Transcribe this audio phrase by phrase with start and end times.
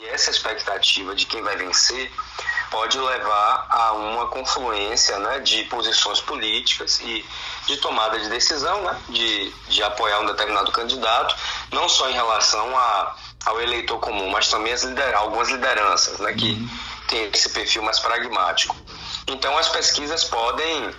[0.00, 2.12] E essa expectativa de quem vai vencer
[2.70, 7.26] pode levar a uma confluência né, de posições políticas e
[7.66, 11.34] de tomada de decisão, né, de, de apoiar um determinado candidato,
[11.72, 16.32] não só em relação a, ao eleitor comum, mas também as lider, algumas lideranças né,
[16.32, 16.70] que uhum.
[17.08, 18.76] têm esse perfil mais pragmático.
[19.26, 20.94] Então, as pesquisas podem,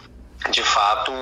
[0.50, 1.13] de fato,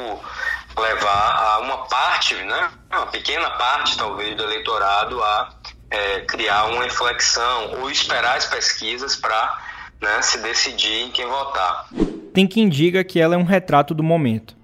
[0.75, 5.56] levar a uma parte, né, uma pequena parte, talvez, do eleitorado a
[5.89, 9.61] é, criar uma inflexão ou esperar as pesquisas para
[10.01, 11.87] né, se decidir em quem votar.
[12.33, 14.55] Tem quem diga que ela é um retrato do momento.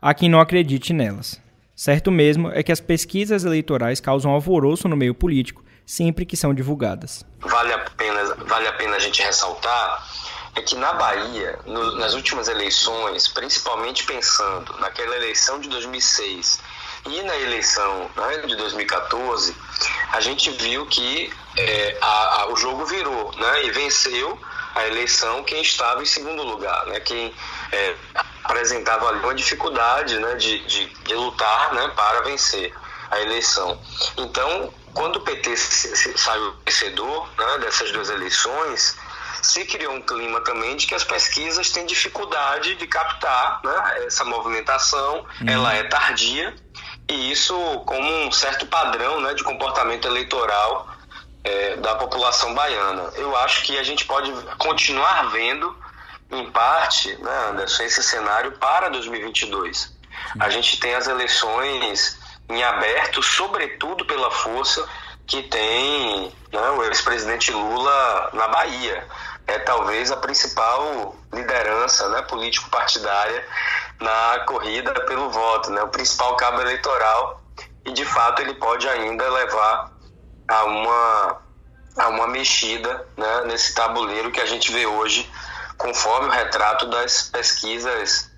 [0.00, 1.40] Há quem não acredite nelas.
[1.74, 6.52] Certo mesmo é que as pesquisas eleitorais causam alvoroço no meio político sempre que são
[6.52, 7.24] divulgadas.
[7.40, 10.04] Vale a pena, vale a, pena a gente ressaltar
[10.56, 16.60] é que na Bahia, no, nas últimas eleições, principalmente pensando naquela eleição de 2006
[17.08, 19.56] e na eleição né, de 2014,
[20.12, 24.38] a gente viu que é, a, a, o jogo virou né, e venceu
[24.74, 27.34] a eleição quem estava em segundo lugar, né, quem
[27.72, 27.94] é,
[28.44, 32.74] apresentava ali uma dificuldade né, de, de, de lutar né, para vencer
[33.10, 33.80] a eleição.
[34.16, 38.96] Então, quando o PT saiu vencedor né, dessas duas eleições,
[39.42, 44.24] se criou um clima também de que as pesquisas têm dificuldade de captar né, essa
[44.24, 45.48] movimentação, uhum.
[45.48, 46.54] ela é tardia,
[47.08, 47.54] e isso
[47.86, 50.88] como um certo padrão né, de comportamento eleitoral
[51.44, 53.10] é, da população baiana.
[53.14, 55.76] Eu acho que a gente pode continuar vendo,
[56.30, 59.94] em parte, né, Anderson, esse cenário para 2022.
[60.40, 62.18] A gente tem as eleições
[62.48, 64.86] em aberto, sobretudo pela força
[65.26, 69.06] que tem né, o ex-presidente Lula na Bahia
[69.46, 73.44] é talvez a principal liderança né, político-partidária
[74.00, 77.42] na corrida pelo voto, né, o principal cabo eleitoral,
[77.84, 79.92] e de fato ele pode ainda levar
[80.48, 81.38] a uma,
[81.96, 85.30] a uma mexida né, nesse tabuleiro que a gente vê hoje,
[85.78, 88.30] conforme o retrato das pesquisas,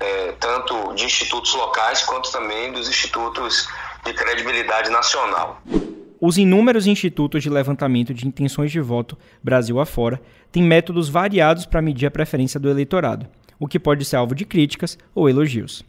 [0.00, 3.68] é, tanto de institutos locais quanto também dos institutos
[4.04, 5.62] de credibilidade nacional.
[6.20, 10.20] Os inúmeros institutos de levantamento de intenções de voto Brasil afora
[10.50, 13.26] têm métodos variados para medir a preferência do eleitorado,
[13.58, 15.84] o que pode ser alvo de críticas ou elogios.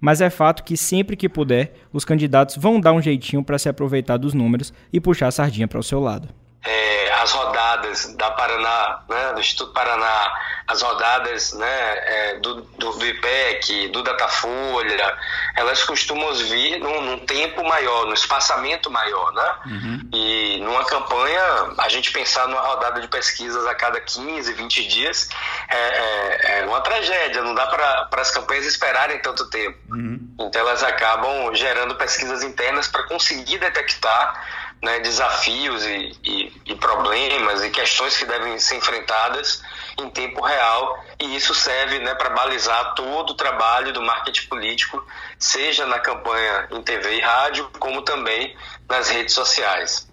[0.00, 3.68] Mas é fato que sempre que puder, os candidatos vão dar um jeitinho para se
[3.68, 6.28] aproveitar dos números e puxar a sardinha para o seu lado.
[6.64, 10.32] É, as rodadas da Paraná, né, do Instituto Paraná,
[10.68, 15.16] as rodadas né, é, do, do, do, IPEC, do Datafolha,
[15.56, 19.54] elas costumam vir num, num tempo maior, num espaçamento maior, né?
[19.66, 20.10] Uhum.
[20.12, 21.42] E numa campanha,
[21.78, 25.28] a gente pensar numa rodada de pesquisas a cada 15, 20 dias
[25.68, 29.78] é, é, é uma tragédia, não dá para as campanhas esperarem tanto tempo.
[29.90, 30.18] Uhum.
[30.40, 37.64] Então elas acabam gerando pesquisas internas para conseguir detectar né, desafios e, e, e, problemas
[37.64, 39.62] e questões que devem ser enfrentadas
[39.98, 45.04] em tempo real e isso serve né, para balizar todo o trabalho do marketing político,
[45.38, 48.54] seja na campanha em TV e rádio, como também
[48.88, 50.08] nas redes sociais.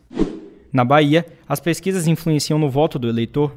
[0.74, 3.56] Na Bahia, as pesquisas influenciam no voto do eleitor.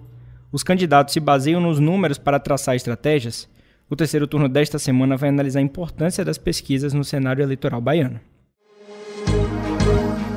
[0.53, 3.49] Os candidatos se baseiam nos números para traçar estratégias.
[3.91, 8.21] O terceiro turno desta semana vai analisar a importância das pesquisas no cenário eleitoral baiano.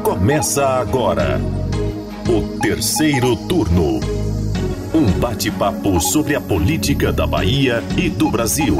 [0.03, 1.39] Começa agora
[2.27, 4.10] o terceiro turno.
[4.93, 8.75] Um bate-papo sobre a política da Bahia e do Brasil.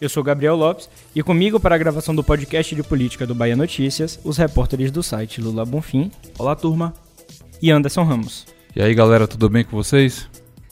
[0.00, 3.56] Eu sou Gabriel Lopes e comigo para a gravação do podcast de política do Bahia
[3.56, 6.12] Notícias, os repórteres do site Lula Bonfim.
[6.38, 6.94] Olá, turma.
[7.60, 8.46] E Anderson Ramos.
[8.76, 10.30] E aí, galera, tudo bem com vocês?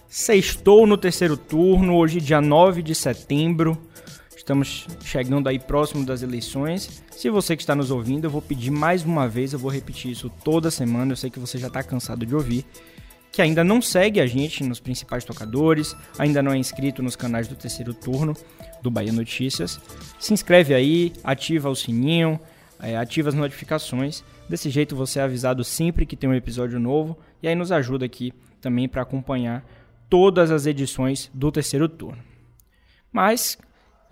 [0.09, 3.77] Sextou no terceiro turno, hoje dia 9 de setembro.
[4.42, 7.04] Estamos chegando aí próximo das eleições.
[7.12, 10.10] Se você que está nos ouvindo, eu vou pedir mais uma vez, eu vou repetir
[10.10, 12.66] isso toda semana, eu sei que você já está cansado de ouvir,
[13.30, 17.47] que ainda não segue a gente nos principais tocadores, ainda não é inscrito nos canais
[17.47, 18.36] do terceiro turno
[18.82, 19.80] do Bahia Notícias,
[20.19, 22.41] se inscreve aí, ativa o sininho,
[22.80, 24.24] é, ativa as notificações.
[24.48, 28.06] Desse jeito você é avisado sempre que tem um episódio novo e aí nos ajuda
[28.06, 29.65] aqui também para acompanhar
[30.10, 32.18] todas as edições do terceiro turno.
[33.12, 33.56] Mas,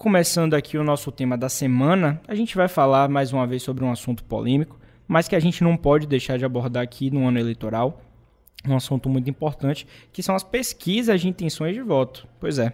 [0.01, 3.85] começando aqui o nosso tema da semana, a gente vai falar mais uma vez sobre
[3.85, 7.39] um assunto polêmico, mas que a gente não pode deixar de abordar aqui no ano
[7.39, 8.01] eleitoral,
[8.67, 12.27] um assunto muito importante, que são as pesquisas de intenções de voto.
[12.41, 12.73] Pois é.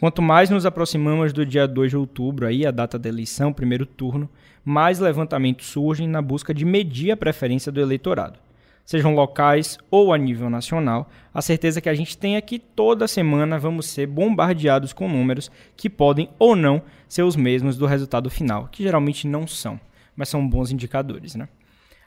[0.00, 3.84] Quanto mais nos aproximamos do dia 2 de outubro, aí a data da eleição, primeiro
[3.84, 4.26] turno,
[4.64, 8.38] mais levantamentos surgem na busca de medir a preferência do eleitorado.
[8.86, 13.08] Sejam locais ou a nível nacional, a certeza que a gente tem é que toda
[13.08, 18.30] semana vamos ser bombardeados com números que podem ou não ser os mesmos do resultado
[18.30, 19.78] final, que geralmente não são,
[20.14, 21.34] mas são bons indicadores.
[21.34, 21.48] Né?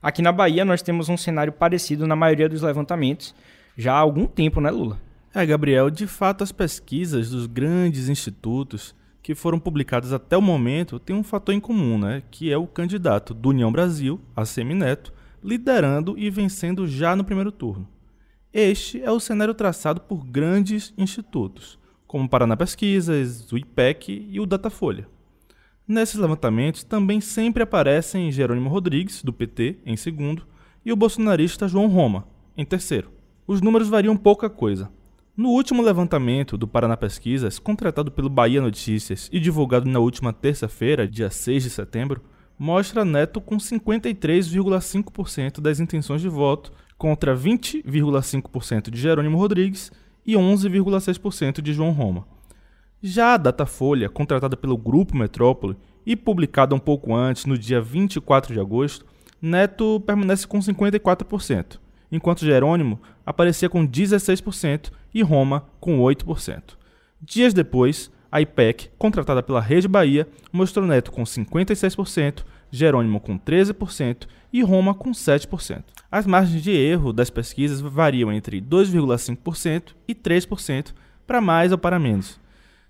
[0.02, 3.36] Aqui na Bahia nós temos um cenário parecido na maioria dos levantamentos,
[3.78, 5.00] já há algum tempo, né, Lula?
[5.34, 10.98] É, Gabriel, de fato as pesquisas dos grandes institutos que foram publicadas até o momento
[10.98, 15.14] têm um fator em comum, né, que é o candidato do União Brasil, a Semineto,
[15.44, 17.88] liderando e vencendo já no primeiro turno.
[18.52, 21.78] Este é o cenário traçado por grandes institutos,
[22.08, 25.08] como o Paraná Pesquisas, o IPEC e o Datafolha.
[25.88, 30.46] Nesses levantamentos também sempre aparecem Jerônimo Rodrigues, do PT, em segundo,
[30.86, 33.12] e o bolsonarista João Roma, em terceiro.
[33.48, 34.92] Os números variam pouca coisa.
[35.36, 41.08] No último levantamento do Paraná Pesquisas, contratado pelo Bahia Notícias e divulgado na última terça-feira,
[41.08, 42.22] dia 6 de setembro,
[42.60, 49.90] mostra Neto com 53,5% das intenções de voto contra 20,5% de Jerônimo Rodrigues
[50.26, 52.28] e 11,6% de João Roma.
[53.02, 58.54] Já a Datafolha, contratada pelo Grupo Metrópole e publicada um pouco antes, no dia 24
[58.54, 59.06] de agosto,
[59.42, 61.80] Neto permanece com 54%,
[62.12, 66.78] enquanto Jerônimo aparecia com 16% e Roma com 8%.
[67.22, 74.28] Dias depois, a IPEC, contratada pela Rede Bahia, mostrou Neto com 56%, Jerônimo com 13%
[74.54, 75.84] e Roma com 7%.
[76.12, 80.94] As margens de erro das pesquisas variam entre 2,5% e 3%
[81.26, 82.40] para mais ou para menos.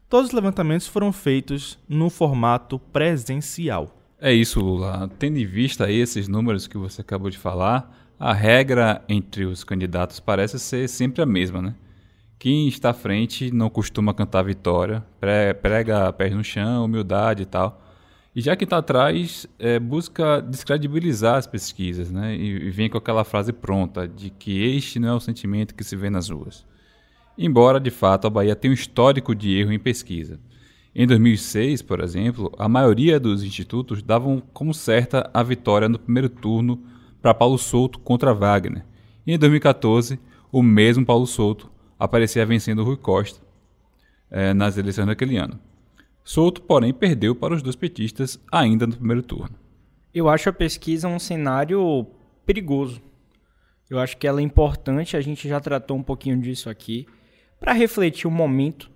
[0.09, 3.95] Todos os levantamentos foram feitos no formato presencial.
[4.19, 5.09] É isso, Lula.
[5.19, 10.19] Tendo em vista esses números que você acabou de falar, a regra entre os candidatos
[10.19, 11.75] parece ser sempre a mesma, né?
[12.39, 15.05] Quem está à frente não costuma cantar vitória,
[15.61, 17.83] prega pés no chão, humildade e tal.
[18.33, 22.33] E já que está atrás, é, busca descredibilizar as pesquisas, né?
[22.33, 25.83] E, e, vem com aquela frase pronta de que este não é o sentimento que
[25.83, 26.65] se vê nas ruas.
[27.37, 30.39] Embora, de fato, a Bahia tenha um histórico de erro em pesquisa.
[30.95, 36.29] Em 2006, por exemplo, a maioria dos institutos davam como certa a vitória no primeiro
[36.29, 36.81] turno
[37.21, 38.85] para Paulo Souto contra Wagner.
[39.27, 40.17] E em 2014,
[40.49, 41.69] o mesmo Paulo Souto
[41.99, 43.41] aparecia vencendo Rui Costa
[44.31, 45.59] é, nas eleições daquele ano.
[46.23, 49.55] Souto, porém, perdeu para os dois petistas ainda no primeiro turno.
[50.13, 52.07] Eu acho a pesquisa um cenário
[52.45, 53.01] perigoso.
[53.89, 57.07] Eu acho que ela é importante, a gente já tratou um pouquinho disso aqui,
[57.59, 58.89] para refletir o momento,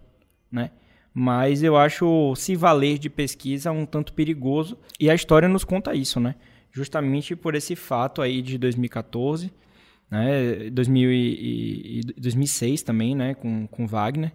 [0.51, 0.71] né?
[1.13, 5.93] Mas eu acho se valer de pesquisa um tanto perigoso e a história nos conta
[5.93, 6.35] isso, né?
[6.71, 9.51] Justamente por esse fato aí de 2014,
[10.09, 10.69] né?
[10.69, 13.33] 2000 e, e 2006 também, né?
[13.33, 14.31] Com, com Wagner.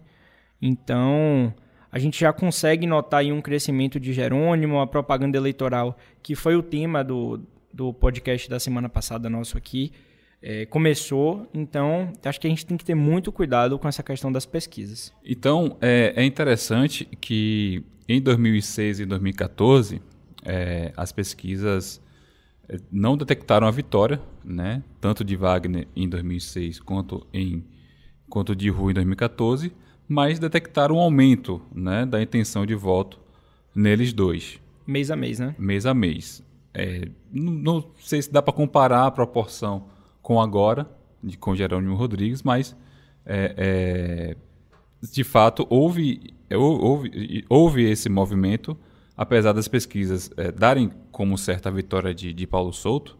[0.61, 1.53] Então,
[1.91, 6.55] a gente já consegue notar aí um crescimento de Jerônimo, a propaganda eleitoral, que foi
[6.55, 7.41] o tema do,
[7.73, 9.91] do podcast da semana passada nosso aqui,
[10.41, 11.47] é, começou.
[11.53, 15.13] Então, acho que a gente tem que ter muito cuidado com essa questão das pesquisas.
[15.25, 20.01] Então, é, é interessante que em 2006 e 2014,
[20.45, 22.01] é, as pesquisas
[22.91, 27.63] não detectaram a vitória, né, tanto de Wagner em 2006 quanto em
[28.29, 29.71] quanto de Rui em 2014,
[30.07, 33.19] mas detectaram um aumento, né, da intenção de voto
[33.73, 34.59] neles dois.
[34.85, 35.55] Mês a mês, né?
[35.57, 36.43] Mês a mês.
[36.73, 39.87] É, não, não, sei se dá para comparar a proporção
[40.21, 40.89] com agora,
[41.23, 42.75] de, com Jerônimo Rodrigues, mas
[43.25, 44.37] é, é,
[45.11, 48.77] de fato houve, houve, houve esse movimento
[49.19, 53.17] apesar das pesquisas é, darem como certa a vitória de, de Paulo Souto,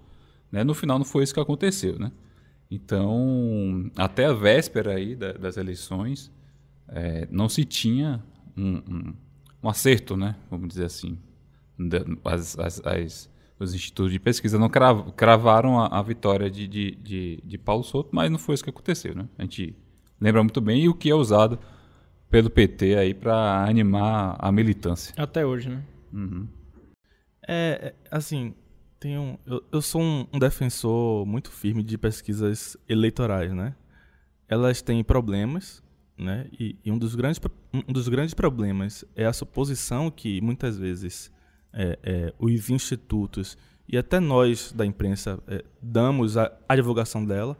[0.49, 1.99] né, no final não foi isso que aconteceu.
[1.99, 2.09] Né?
[2.71, 6.31] Então, até a véspera aí da, das eleições,
[6.87, 8.23] é, não se tinha
[8.55, 9.13] um, um,
[9.61, 11.19] um, acerto, né, vamos dizer assim.
[12.23, 17.43] As, as, as, os institutos de pesquisa não cravaram a, a vitória de, de, de,
[17.43, 19.13] de, Paulo Souto, mas não foi isso que aconteceu.
[19.13, 19.27] Né?
[19.37, 19.75] A gente
[20.19, 21.59] lembra muito bem e o que é usado
[22.29, 25.13] pelo PT aí para animar a militância.
[25.17, 25.83] Até hoje, né?
[26.11, 26.47] Uhum.
[27.47, 28.53] É, é assim,
[28.99, 33.75] tenho, eu, eu sou um, um, defensor muito firme de pesquisas eleitorais, né?
[34.47, 35.83] Elas têm problemas,
[36.17, 36.47] né?
[36.51, 37.39] E, e um, dos grandes,
[37.73, 41.31] um dos grandes problemas é a suposição que muitas vezes
[41.71, 47.57] é, é, os institutos e até nós da imprensa é, damos a, a divulgação dela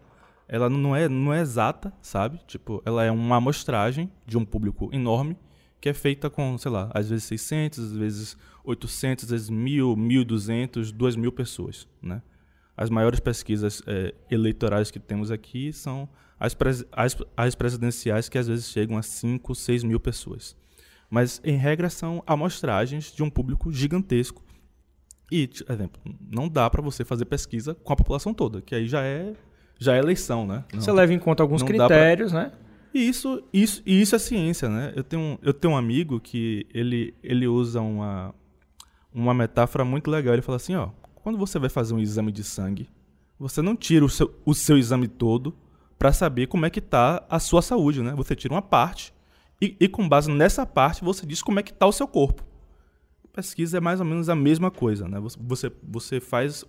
[0.49, 2.41] ela não é, não é exata, sabe?
[2.47, 5.37] Tipo, ela é uma amostragem de um público enorme
[5.81, 9.95] que é feita com, sei lá, às vezes 600, às vezes 800, às vezes 1.000,
[9.95, 12.21] 1.200, 2.000 pessoas, né?
[12.75, 16.07] As maiores pesquisas é, eleitorais que temos aqui são
[16.39, 20.55] as, pres as, as presidenciais, que às vezes chegam a 5, 6 mil pessoas.
[21.09, 24.43] Mas, em regra, são amostragens de um público gigantesco.
[25.31, 25.99] E, exemplo,
[26.31, 29.33] não dá para você fazer pesquisa com a população toda, que aí já é
[29.81, 30.65] já é eleição, né?
[30.73, 30.81] Não.
[30.81, 32.51] Você leva em conta alguns dá pra- critérios, né?
[32.93, 34.93] E isso, isso, e isso é ciência, né?
[34.95, 38.33] Eu tenho, um- eu tenho um amigo que ele, ele usa uma,
[39.13, 40.33] uma metáfora muito legal.
[40.33, 42.89] Ele fala assim, ó, quando você vai fazer um exame de sangue,
[43.39, 45.55] você não tira o seu, o seu exame todo
[45.97, 48.13] para saber como é que tá a sua saúde, né?
[48.15, 49.13] Você tira uma parte
[49.61, 52.43] e, e com base nessa parte você diz como é que tá o seu corpo.
[53.33, 55.19] Pesquisa é mais ou menos a mesma coisa, né?
[55.19, 56.65] Você, você, faz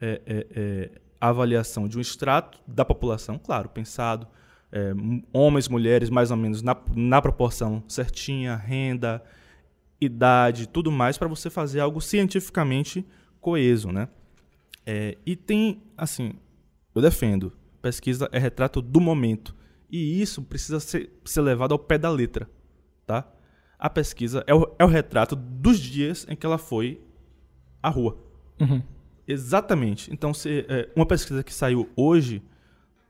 [0.00, 4.26] é, é, é, avaliação de um extrato da população, claro, pensado,
[4.72, 4.92] é,
[5.32, 9.22] homens, mulheres, mais ou menos na, na proporção certinha, renda,
[10.00, 13.04] idade, tudo mais, para você fazer algo cientificamente
[13.40, 14.08] coeso, né?
[14.86, 16.34] É, e tem, assim,
[16.94, 19.54] eu defendo, pesquisa é retrato do momento,
[19.90, 22.48] e isso precisa ser, ser levado ao pé da letra,
[23.06, 23.26] tá?
[23.78, 27.00] A pesquisa é o, é o retrato dos dias em que ela foi
[27.82, 28.18] à rua.
[28.60, 28.82] Uhum.
[29.26, 30.12] Exatamente.
[30.12, 32.42] Então, se, é, uma pesquisa que saiu hoje,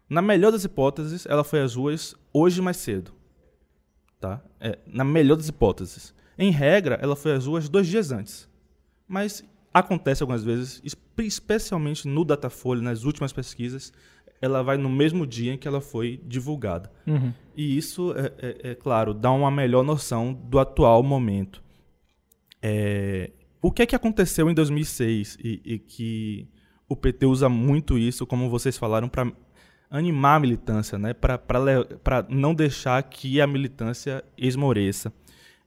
[0.08, 3.12] na melhor das hipóteses, ela foi às ruas hoje mais cedo.
[4.20, 4.42] Tá?
[4.60, 6.14] É, na melhor das hipóteses.
[6.36, 8.48] Em regra, ela foi às ruas dois dias antes.
[9.06, 13.92] Mas acontece algumas vezes, espe- especialmente no Datafolha, nas últimas pesquisas,
[14.40, 16.90] ela vai no mesmo dia em que ela foi divulgada.
[17.06, 17.32] Uhum.
[17.56, 21.62] E isso, é, é- é claro, dá uma melhor noção do atual momento.
[22.62, 26.48] É, o que é que aconteceu em 2006 e, e que
[26.88, 29.30] o PT usa muito isso, como vocês falaram, para
[29.90, 31.14] animar a militância, né?
[31.14, 35.12] para não deixar que a militância esmoreça.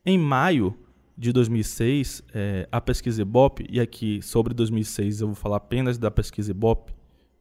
[0.05, 0.77] Em maio
[1.17, 6.09] de 2006, é, a pesquisa Ibope, e aqui sobre 2006 eu vou falar apenas da
[6.09, 6.93] pesquisa Ibope,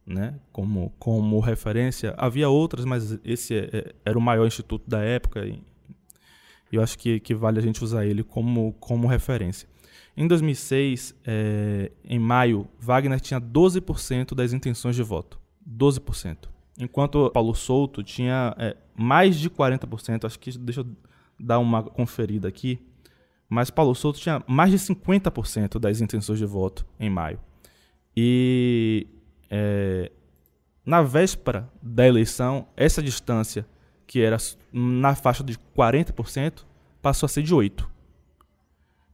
[0.07, 2.15] né, como, como referência.
[2.19, 5.63] Havia outras, mas esse é- é- era o maior instituto da época e
[6.73, 9.69] eu acho que, que vale a gente usar ele como, como referência.
[10.17, 15.41] Em 2006, é, em maio, Wagner tinha 12% das intenções de voto.
[15.67, 16.51] 12%.
[16.81, 20.25] Enquanto Paulo Souto tinha é, mais de 40%.
[20.25, 20.87] Acho que deixa eu
[21.39, 22.79] dar uma conferida aqui.
[23.49, 27.39] Mas Paulo Souto tinha mais de 50% das intenções de voto em maio.
[28.17, 29.07] E
[29.51, 30.11] é,
[30.85, 33.67] na véspera da eleição, essa distância,
[34.07, 34.37] que era
[34.73, 36.65] na faixa de 40%,
[37.03, 37.87] passou a ser de 8%.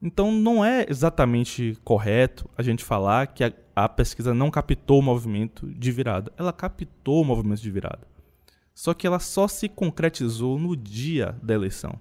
[0.03, 5.03] Então não é exatamente correto a gente falar que a, a pesquisa não captou o
[5.03, 6.33] movimento de virada.
[6.39, 8.09] Ela captou o movimento de virada.
[8.75, 12.01] Só que ela só se concretizou no dia da eleição.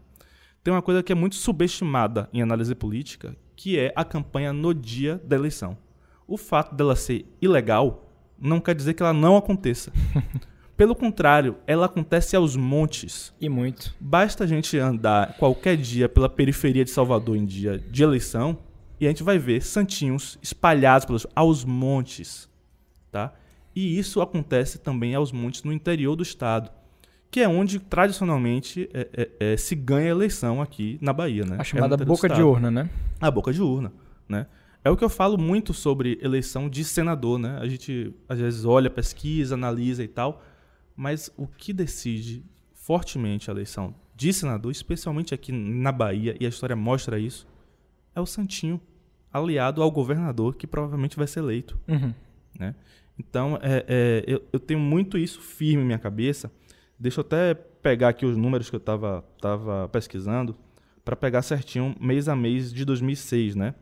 [0.64, 4.74] Tem uma coisa que é muito subestimada em análise política, que é a campanha no
[4.74, 5.78] dia da eleição.
[6.26, 9.92] O fato dela ser ilegal não quer dizer que ela não aconteça.
[10.78, 13.34] Pelo contrário, ela acontece aos montes.
[13.40, 13.94] E muito.
[14.00, 18.58] Basta a gente andar qualquer dia pela periferia de Salvador em dia de eleição
[19.00, 22.50] e a gente vai ver santinhos espalhados pelos, aos montes,
[23.12, 23.34] tá?
[23.76, 26.72] E isso acontece também aos montes no interior do estado,
[27.30, 31.58] que é onde tradicionalmente é, é, é, se ganha a eleição aqui na Bahia, né?
[31.58, 32.90] A É chamada boca de urna, né?
[33.20, 33.92] A boca de urna,
[34.30, 34.48] né?
[34.84, 37.58] É o que eu falo muito sobre eleição de senador, né?
[37.60, 40.42] A gente às vezes olha, pesquisa, analisa e tal,
[40.96, 46.50] mas o que decide fortemente a eleição de senador, especialmente aqui na Bahia, e a
[46.50, 47.46] história mostra isso,
[48.16, 48.80] é o Santinho,
[49.32, 52.14] aliado ao governador que provavelmente vai ser eleito Uhum.
[52.58, 52.74] né?
[53.18, 56.52] Então, é, é, eu, eu tenho muito isso firme em minha cabeça.
[57.00, 60.56] Deixa eu até pegar aqui os números que eu estava tava pesquisando
[61.04, 63.74] para pegar certinho mês a mês de 2006, né?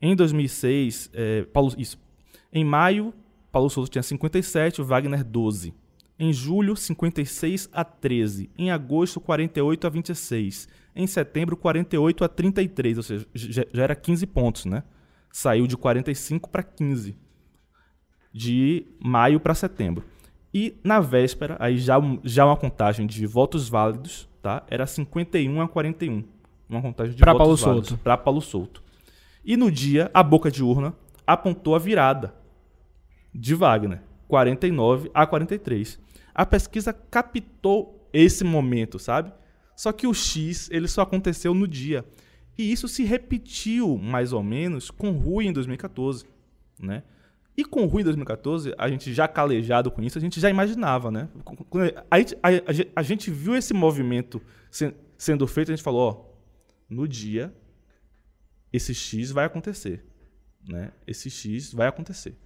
[0.00, 1.98] Em 2006, é, Paulo, isso.
[2.52, 3.12] Em maio,
[3.50, 5.74] Paulo Souza tinha 57, Wagner 12.
[6.18, 8.50] Em julho, 56 a 13.
[8.58, 10.68] Em agosto, 48 a 26.
[10.96, 14.82] Em setembro, 48 a 33, ou seja, já, era 15 pontos, né?
[15.32, 17.14] Saiu de 45 para 15
[18.32, 20.04] de maio para setembro.
[20.52, 24.64] E na véspera, aí já, já uma contagem de votos válidos, tá?
[24.68, 26.24] Era 51 a 41.
[26.68, 28.82] Uma contagem de Pra votos Paulo válidos para Paulo Souto.
[29.44, 30.94] E no dia, a boca de urna
[31.26, 32.34] apontou a virada
[33.34, 35.98] de Wagner, 49 a 43.
[36.38, 39.32] A pesquisa captou esse momento, sabe?
[39.74, 42.04] Só que o X, ele só aconteceu no dia.
[42.56, 46.24] E isso se repetiu, mais ou menos, com Rui em 2014,
[46.78, 47.02] né?
[47.56, 51.10] E com Rui em 2014, a gente já calejado com isso, a gente já imaginava,
[51.10, 51.28] né?
[52.08, 54.40] A gente, a, a a gente viu esse movimento
[54.70, 56.38] se- sendo feito, a gente falou, ó,
[56.88, 57.52] no dia,
[58.72, 60.04] esse X vai acontecer,
[60.68, 60.92] né?
[61.04, 62.38] Esse X vai acontecer.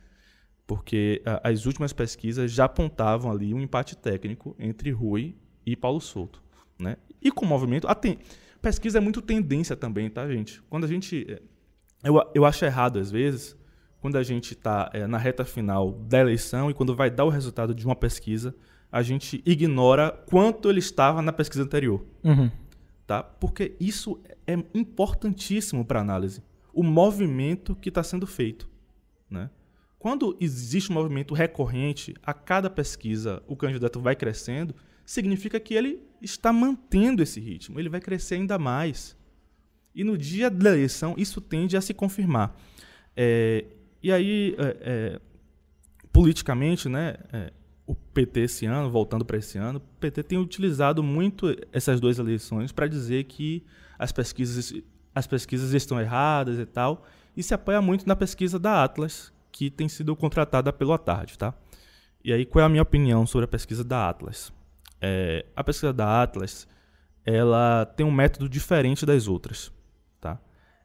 [0.66, 5.35] Porque a- as últimas pesquisas já apontavam ali um empate técnico entre Rui
[5.66, 6.42] e Paulo Souto,
[6.78, 6.97] né?
[7.21, 8.19] E com o movimento, a ten-
[8.61, 10.62] pesquisa é muito tendência também, tá, gente?
[10.71, 11.26] Quando a gente
[12.04, 13.57] eu, eu acho errado às vezes
[14.00, 17.28] quando a gente está é, na reta final da eleição e quando vai dar o
[17.28, 18.52] resultado de uma pesquisa,
[18.90, 22.04] a gente ignora quanto ele estava na pesquisa anterior.
[22.25, 22.50] Uhum.
[23.07, 23.23] Tá?
[23.23, 26.42] Porque isso é importantíssimo para análise.
[26.75, 28.69] O movimento que está sendo feito.
[29.31, 29.49] Né?
[30.02, 34.75] Quando existe um movimento recorrente, a cada pesquisa o candidato vai crescendo,
[35.06, 39.16] significa que ele está mantendo esse ritmo, ele vai crescer ainda mais.
[39.94, 42.52] E no dia da eleição, isso tende a se confirmar.
[43.16, 43.64] É,
[44.02, 45.21] e aí, é, é,
[46.12, 47.52] politicamente, né, é,
[47.87, 52.18] o PT esse ano, voltando para esse ano, o PT tem utilizado muito essas duas
[52.18, 53.64] eleições para dizer que
[53.97, 54.75] as pesquisas,
[55.14, 57.06] as pesquisas estão erradas e tal,
[57.37, 61.54] e se apoia muito na pesquisa da Atlas, que tem sido contratada pelo Atarde, tá?
[62.25, 64.52] E aí, qual é a minha opinião sobre a pesquisa da Atlas?
[65.00, 66.66] É, a pesquisa da Atlas,
[67.25, 69.71] ela tem um método diferente das outras,
[70.21, 70.40] tá?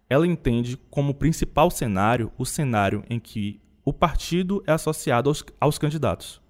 [0.10, 5.78] Ela entende como principal cenário o cenário em que o partido é associado aos, aos
[5.78, 6.42] candidatos.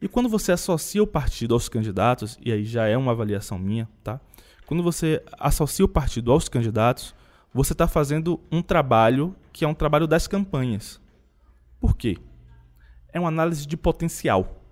[0.00, 3.88] E quando você associa o partido aos candidatos, e aí já é uma avaliação minha,
[4.02, 4.20] tá?
[4.66, 7.14] Quando você associa o partido aos candidatos,
[7.52, 11.01] você está fazendo um trabalho que é um trabalho das campanhas.
[11.82, 12.16] Por quê?
[13.12, 14.62] É uma análise de potencial,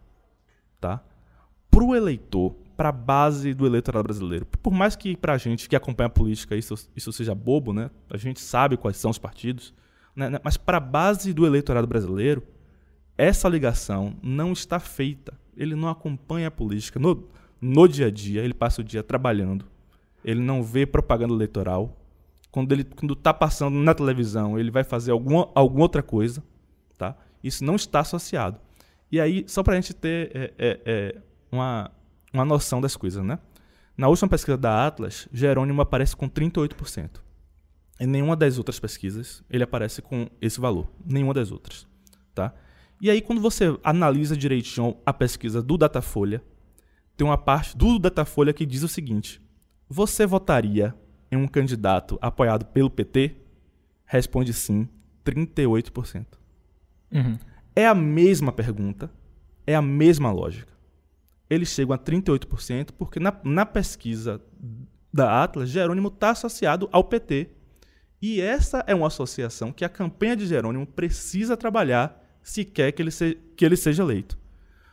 [0.81, 1.02] tá?
[1.69, 4.47] Para o eleitor, para a base do eleitorado brasileiro.
[4.47, 7.90] Por mais que para a gente que acompanha a política isso, isso seja bobo, né?
[8.09, 9.75] A gente sabe quais são os partidos,
[10.14, 10.38] né?
[10.45, 12.45] mas para a base do eleitorado brasileiro,
[13.19, 15.35] essa ligação não está feita.
[15.57, 17.29] Ele não acompanha a política no,
[17.61, 19.67] no dia a dia, ele passa o dia trabalhando.
[20.25, 21.97] Ele não vê propaganda eleitoral.
[22.52, 26.40] Quando ele quando está passando na televisão, ele vai fazer alguma, alguma outra coisa.
[27.43, 28.61] Isso não está associado.
[29.11, 31.17] E aí, só para a gente ter é, é, é,
[31.51, 31.91] uma,
[32.33, 33.39] uma noção das coisas, né?
[33.97, 37.21] Na última pesquisa da Atlas, Jerônimo aparece com 38%.
[38.01, 40.91] Em nenhuma das outras pesquisas ele aparece com esse valor.
[41.05, 41.87] Nenhuma das outras.
[42.35, 42.55] Tá?
[42.99, 46.43] E aí, quando você analisa direitinho a pesquisa do Datafolha,
[47.15, 49.43] tem uma parte do Datafolha que diz o seguinte:
[49.89, 50.95] Você votaria
[51.31, 53.37] em um candidato apoiado pelo PT?
[54.07, 54.89] Responde sim,
[55.25, 56.40] 38%.
[57.12, 57.39] Uhum.
[57.75, 59.11] É a mesma pergunta,
[59.67, 60.73] é a mesma lógica.
[61.49, 64.41] Eles chegam a 38% porque na, na pesquisa
[65.13, 67.50] da Atlas, Jerônimo está associado ao PT.
[68.23, 73.02] E essa é uma associação que a campanha de Jerônimo precisa trabalhar se quer que
[73.02, 74.39] ele, se, que ele seja eleito.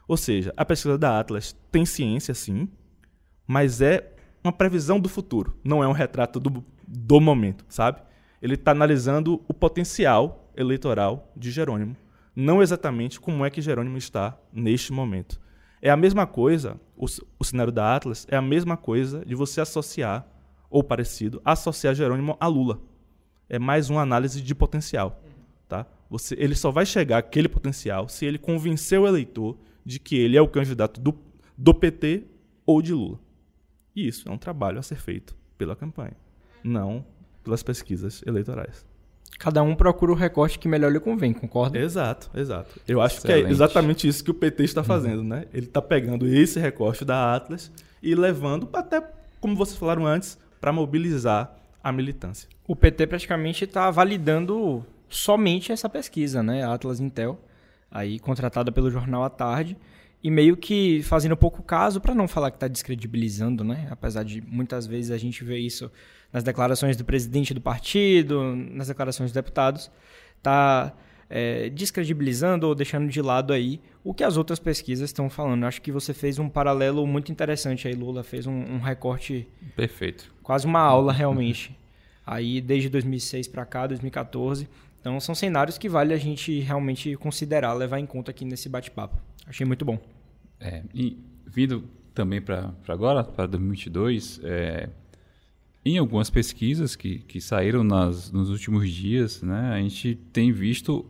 [0.08, 2.70] Ou seja, a pesquisa da Atlas tem ciência, sim,
[3.46, 4.14] mas é
[4.44, 8.02] uma previsão do futuro, não é um retrato do, do momento, sabe?
[8.42, 11.96] Ele está analisando o potencial eleitoral de Jerônimo,
[12.40, 15.42] não exatamente como é que Jerônimo está neste momento.
[15.82, 17.08] É a mesma coisa, o,
[17.40, 20.24] o cenário da Atlas é a mesma coisa de você associar,
[20.70, 22.80] ou parecido, associar Jerônimo a Lula.
[23.50, 25.20] É mais uma análise de potencial.
[25.68, 25.88] Tá?
[26.12, 30.38] Você, ele só vai chegar àquele potencial se ele convencer o eleitor de que ele
[30.38, 31.18] é o candidato do,
[31.58, 32.24] do PT
[32.68, 33.20] ou de Lula.
[33.96, 36.16] E isso é um trabalho a ser feito pela campanha,
[36.64, 37.04] não
[37.44, 38.86] pelas pesquisas eleitorais.
[39.38, 41.78] Cada um procura o recorte que melhor lhe convém, concorda?
[41.78, 42.80] Exato, exato.
[42.88, 43.44] Eu acho Excelente.
[43.44, 45.46] que é exatamente isso que o PT está fazendo, né?
[45.54, 47.72] Ele está pegando esse recorte da Atlas
[48.02, 49.02] e levando até,
[49.40, 52.50] como vocês falaram antes, para mobilizar a militância.
[52.68, 56.64] O PT praticamente está validando somente essa pesquisa, né?
[56.64, 57.40] A Atlas Intel,
[57.92, 59.78] aí contratada pelo jornal à tarde,
[60.24, 63.88] e meio que fazendo pouco caso para não falar que está descredibilizando, né?
[63.92, 65.92] Apesar de muitas vezes a gente ver isso
[66.32, 69.92] nas declarações do presidente do partido, nas declarações dos deputados,
[70.42, 70.94] tá
[71.30, 75.66] é, descredibilizando ou deixando de lado aí o que as outras pesquisas estão falando.
[75.66, 80.34] Acho que você fez um paralelo muito interessante aí, Lula fez um, um recorte Perfeito.
[80.42, 81.78] quase uma aula realmente.
[82.30, 84.68] Aí desde 2006 para cá, 2014.
[85.00, 89.18] Então são cenários que vale a gente realmente considerar, levar em conta aqui nesse bate-papo.
[89.46, 89.98] Achei muito bom.
[90.60, 94.90] É, e vindo também para agora, para 2022, é,
[95.92, 101.06] em algumas pesquisas que, que saíram nas, nos últimos dias, né, a gente tem visto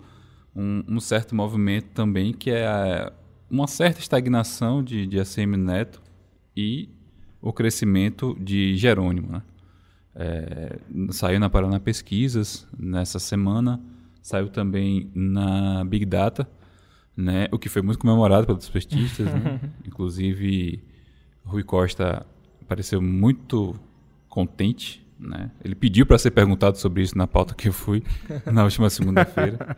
[0.55, 3.13] um, um certo movimento também que é a,
[3.49, 6.01] uma certa estagnação de, de ACM Neto
[6.55, 6.89] e
[7.41, 9.31] o crescimento de Jerônimo.
[9.31, 9.41] Né?
[10.15, 10.79] É,
[11.11, 13.81] saiu na Paraná Pesquisas nessa semana,
[14.21, 16.49] saiu também na Big Data,
[17.15, 19.25] né, o que foi muito comemorado pelos pestistas.
[19.25, 19.59] né?
[19.85, 20.83] Inclusive,
[21.43, 22.25] Rui Costa
[22.67, 23.79] pareceu muito
[24.37, 25.03] contente.
[25.19, 25.49] Né?
[25.65, 28.03] Ele pediu para ser perguntado sobre isso na pauta que eu fui
[28.45, 29.75] na última segunda-feira.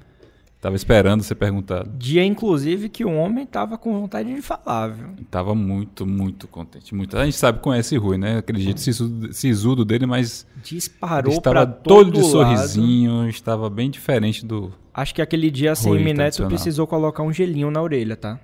[0.60, 1.90] Tava esperando ser perguntado.
[1.98, 5.08] Dia, inclusive, que o homem tava com vontade de falar, viu?
[5.32, 6.94] Tava muito, muito contente.
[6.94, 7.18] Muito.
[7.18, 8.40] A gente sabe, conhece Rui, né?
[8.40, 12.32] Aquele jeito sisudo, sisudo dele, mas Disparou estava todo todo de lado.
[12.32, 14.74] sorrisinho, estava bem diferente do.
[14.94, 16.50] Acho que aquele dia a Rui, CM Neto tradicional.
[16.50, 18.38] precisou colocar um gelinho na orelha, tá?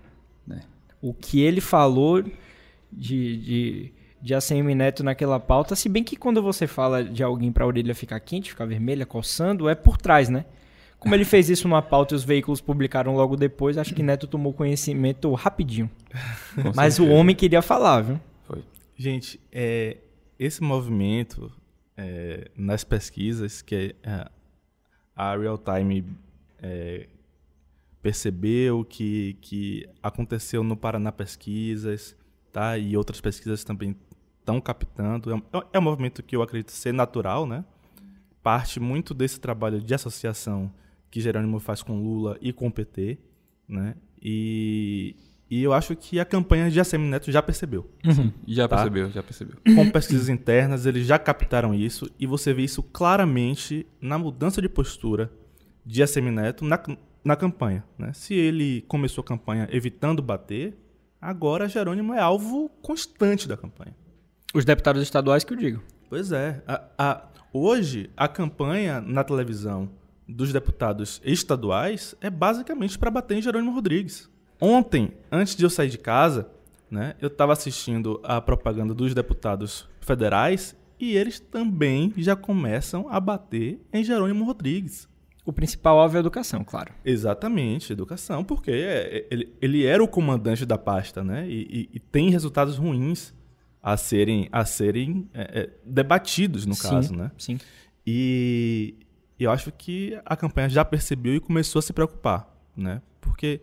[0.49, 0.60] É.
[1.01, 3.93] O que ele falou de, de,
[4.25, 7.93] de ACM Neto naquela pauta, se bem que quando você fala de alguém pra orelha
[7.93, 10.45] ficar quente, ficar vermelha, coçando, é por trás, né?
[10.97, 14.25] Como ele fez isso numa pauta e os veículos publicaram logo depois, acho que Neto
[14.25, 15.91] tomou conhecimento rapidinho.
[16.59, 18.19] com Mas o homem queria falar, viu?
[18.47, 18.63] Foi.
[18.97, 19.97] Gente, é,
[20.39, 21.51] esse movimento
[21.95, 24.27] é, nas pesquisas que é,
[25.15, 26.03] a Real Time
[26.63, 27.07] é,
[28.01, 32.15] percebeu que, que aconteceu no Paraná Pesquisas,
[32.51, 32.75] tá?
[32.75, 33.95] E outras pesquisas também
[34.45, 35.31] estão captando.
[35.31, 35.41] É um,
[35.73, 37.65] é um movimento que eu acredito ser natural, né?
[38.43, 40.71] Parte muito desse trabalho de associação
[41.10, 43.17] que Jerônimo faz com Lula e com o PT,
[43.67, 43.95] né?
[44.21, 45.15] E,
[45.49, 47.89] e eu acho que a campanha de ACM Neto já percebeu
[48.47, 48.75] Já Tá.
[48.77, 49.55] percebeu, já percebeu.
[49.75, 54.69] com pesquisas internas, eles já captaram isso e você vê isso claramente na mudança de
[54.69, 55.31] postura
[55.86, 56.79] de ACM Neto na,
[57.23, 57.84] na campanha.
[57.97, 58.12] Né?
[58.13, 60.75] Se ele começou a campanha evitando bater,
[61.21, 63.95] agora Jerônimo é alvo constante da campanha.
[64.55, 65.83] Os deputados estaduais que eu digo.
[66.09, 66.61] Pois é.
[66.65, 69.89] A- a- hoje, a campanha na televisão
[70.27, 74.29] dos deputados estaduais é basicamente para bater em Jerônimo Rodrigues.
[74.61, 76.47] Ontem, antes de eu sair de casa,
[76.89, 83.19] né, eu estava assistindo a propaganda dos deputados federais e eles também já começam a
[83.19, 85.07] bater em Jerônimo Rodrigues.
[85.45, 86.93] O principal alvo é a educação, claro.
[87.03, 91.45] Exatamente, educação, porque é- é- ele, ele era o comandante da pasta, né?
[91.47, 93.33] E, e- e tem resultados ruins
[93.86, 97.32] a serem, a serem é, é, debatidos, no Sim, caso, né?
[97.38, 97.60] Sim.
[98.04, 98.95] E
[99.39, 103.00] eu acho que a campanha já percebeu e começou a se preocupar, né?
[103.21, 103.62] Porque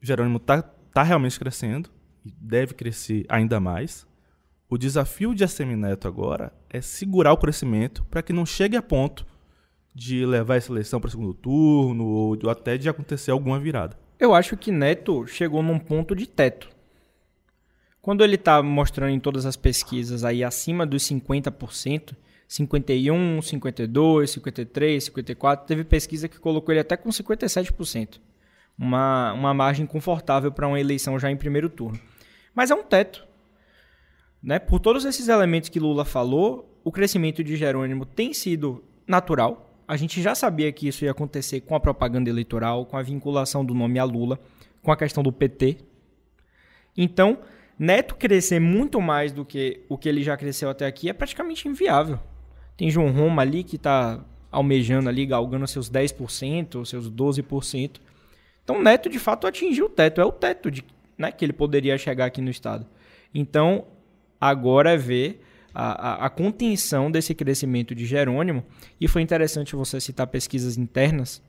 [0.00, 1.90] Jerônimo tá, tá realmente crescendo
[2.24, 4.06] e deve crescer ainda mais.
[4.70, 8.82] O desafio de ACM Neto agora é segurar o crescimento para que não chegue a
[8.82, 9.26] ponto
[9.92, 13.98] de levar essa eleição para o segundo turno ou até de acontecer alguma virada.
[14.20, 16.73] Eu acho que Neto chegou num ponto de teto.
[18.04, 22.14] Quando ele tá mostrando em todas as pesquisas aí acima dos 50%,
[22.46, 28.20] 51, 52, 53, 54, teve pesquisa que colocou ele até com 57%.
[28.78, 31.98] Uma, uma margem confortável para uma eleição já em primeiro turno.
[32.54, 33.26] Mas é um teto.
[34.42, 34.58] Né?
[34.58, 39.80] Por todos esses elementos que Lula falou, o crescimento de Jerônimo tem sido natural.
[39.88, 43.64] A gente já sabia que isso ia acontecer com a propaganda eleitoral, com a vinculação
[43.64, 44.38] do nome a Lula,
[44.82, 45.78] com a questão do PT.
[46.94, 47.38] Então,
[47.78, 51.66] Neto crescer muito mais do que o que ele já cresceu até aqui é praticamente
[51.66, 52.18] inviável.
[52.76, 57.96] Tem João Roma ali que está almejando ali, galgando seus 10%, seus 12%.
[58.62, 60.84] Então, Neto de fato atingiu o teto, é o teto de,
[61.18, 62.86] né, que ele poderia chegar aqui no estado.
[63.34, 63.84] Então,
[64.40, 68.64] agora é ver a, a, contenção desse crescimento de Jerônimo.
[69.00, 71.42] E foi interessante você citar pesquisas internas,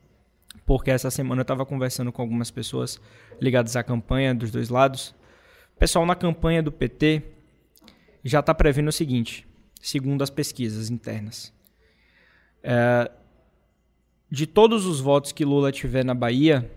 [0.66, 3.00] porque essa semana eu estava conversando com algumas pessoas
[3.40, 5.14] ligadas à campanha dos dois lados.
[5.78, 7.22] Pessoal na campanha do PT
[8.24, 9.46] já está prevendo o seguinte,
[9.80, 11.52] segundo as pesquisas internas.
[12.62, 13.10] É,
[14.30, 16.70] de todos os votos que Lula tiver na Bahia,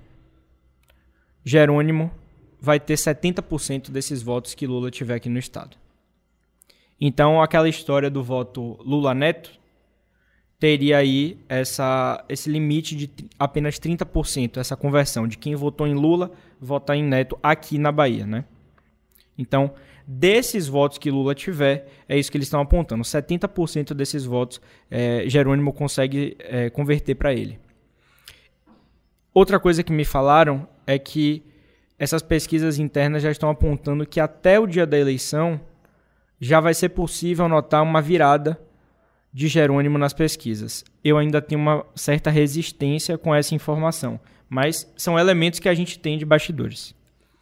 [1.46, 2.12] Jerônimo
[2.60, 5.78] vai ter 70% desses votos que Lula tiver aqui no estado.
[7.00, 9.58] Então, aquela história do voto Lula-Neto
[10.60, 13.10] teria aí essa, esse limite de
[13.40, 18.28] apenas 30%, essa conversão de quem votou em Lula votar em Neto aqui na Bahia,
[18.28, 18.44] né?
[19.40, 19.72] Então,
[20.06, 23.02] desses votos que Lula tiver, é isso que eles estão apontando.
[23.04, 24.60] 70% desses votos
[24.92, 27.58] eh, Jerônimo consegue eh, converter para ele.
[29.34, 31.42] Outra coisa que me falaram é que
[31.98, 35.60] essas pesquisas internas já estão apontando que até o dia da eleição
[36.40, 38.60] já vai ser possível notar uma virada
[39.32, 40.84] de Jerônimo nas pesquisas.
[41.02, 45.98] Eu ainda tenho uma certa resistência com essa informação, mas são elementos que a gente
[45.98, 46.94] tem de bastidores.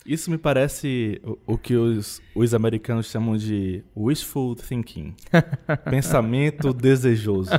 [0.07, 5.13] Isso me parece o, o que os, os americanos chamam de wishful thinking.
[5.89, 7.51] Pensamento desejoso.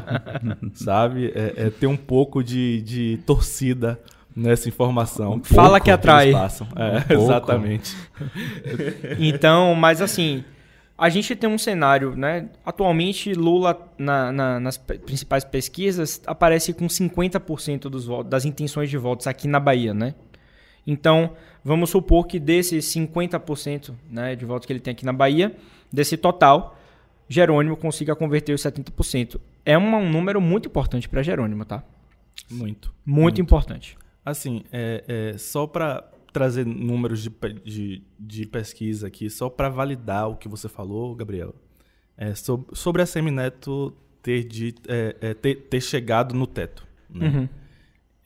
[0.75, 1.31] Sabe?
[1.35, 4.01] É, é ter um pouco de, de torcida
[4.35, 5.41] nessa informação.
[5.45, 6.33] Fala Pouco que atrai.
[6.33, 6.67] passam.
[6.75, 7.23] É, pouco.
[7.25, 7.95] exatamente.
[9.19, 10.45] Então, mas assim,
[10.97, 12.49] a gente tem um cenário, né?
[12.65, 18.97] Atualmente, Lula, na- na- nas principais pesquisas, aparece com 50% dos votos, das intenções de
[18.97, 20.15] votos aqui na Bahia, né?
[20.91, 25.55] Então, vamos supor que desses 50% né, de votos que ele tem aqui na Bahia,
[25.93, 26.79] desse total,
[27.29, 29.39] Jerônimo consiga converter os 70%.
[29.67, 31.85] É uma- um número muito importante para Jerônimo, tá?
[32.51, 32.95] Muito.
[33.05, 33.99] Muito, importante.
[34.25, 37.31] Assim, é, é só para trazer números de,
[37.63, 41.55] de, de, pesquisa aqui, só para validar o que você falou, Gabriel.
[42.17, 46.87] É, sobre, sobre a Semineto ter, de, é, é, ter, ter, chegado no teto.
[47.11, 47.29] Né?
[47.29, 47.49] Uhum.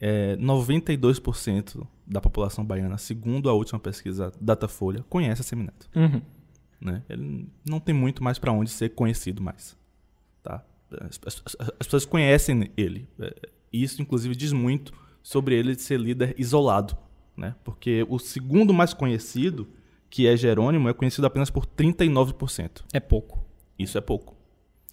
[0.01, 5.88] É, 92% da população baiana, segundo a última pesquisa Datafolha, conhece a Semineto.
[5.95, 6.21] Uhum.
[6.81, 7.03] Né?
[7.09, 9.77] Ele não tem muito mais para onde ser conhecido mais.
[10.43, 10.65] Tá?
[11.01, 11.43] As, as,
[11.79, 13.09] as pessoas conhecem ele.
[13.21, 16.97] É, isso, inclusive, diz muito sobre ele ser líder isolado.
[17.37, 17.55] Né?
[17.65, 19.69] Porque o segundo mais conhecido,
[20.11, 22.85] que é Jerônimo, é conhecido apenas por 39%.
[22.93, 23.45] É pouco.
[23.79, 24.37] Isso é pouco.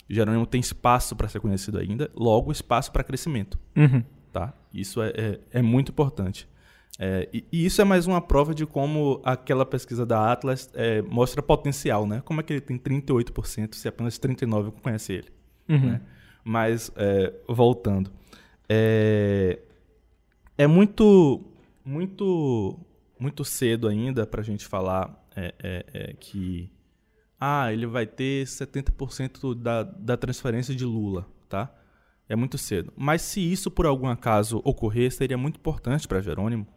[0.10, 3.60] Jerônimo tem espaço para ser conhecido ainda, logo espaço para crescimento.
[3.76, 4.04] Uhum.
[4.32, 4.54] Tá?
[4.74, 6.48] Isso é, é, é muito importante.
[7.02, 11.02] É, e, e, isso é mais uma prova de como aquela pesquisa da Atlas é,
[11.02, 12.22] mostra potencial, né?
[12.26, 15.30] Como é que ele tem 38% se apenas 39% conhece ele?
[15.70, 15.92] Uhum.
[15.92, 16.02] Né?
[16.44, 18.12] Mas, é, voltando.
[18.68, 19.60] É,
[20.58, 21.42] é muito,
[21.86, 22.78] muito,
[23.18, 26.70] muito cedo ainda para a gente falar é, é, é, que
[27.40, 31.74] ah, ele vai ter 70% da, da transferência de Lula, tá?
[32.28, 32.92] É muito cedo.
[32.98, 36.68] Mas se isso por algum acaso ocorrer, seria muito importante para Jerônimo,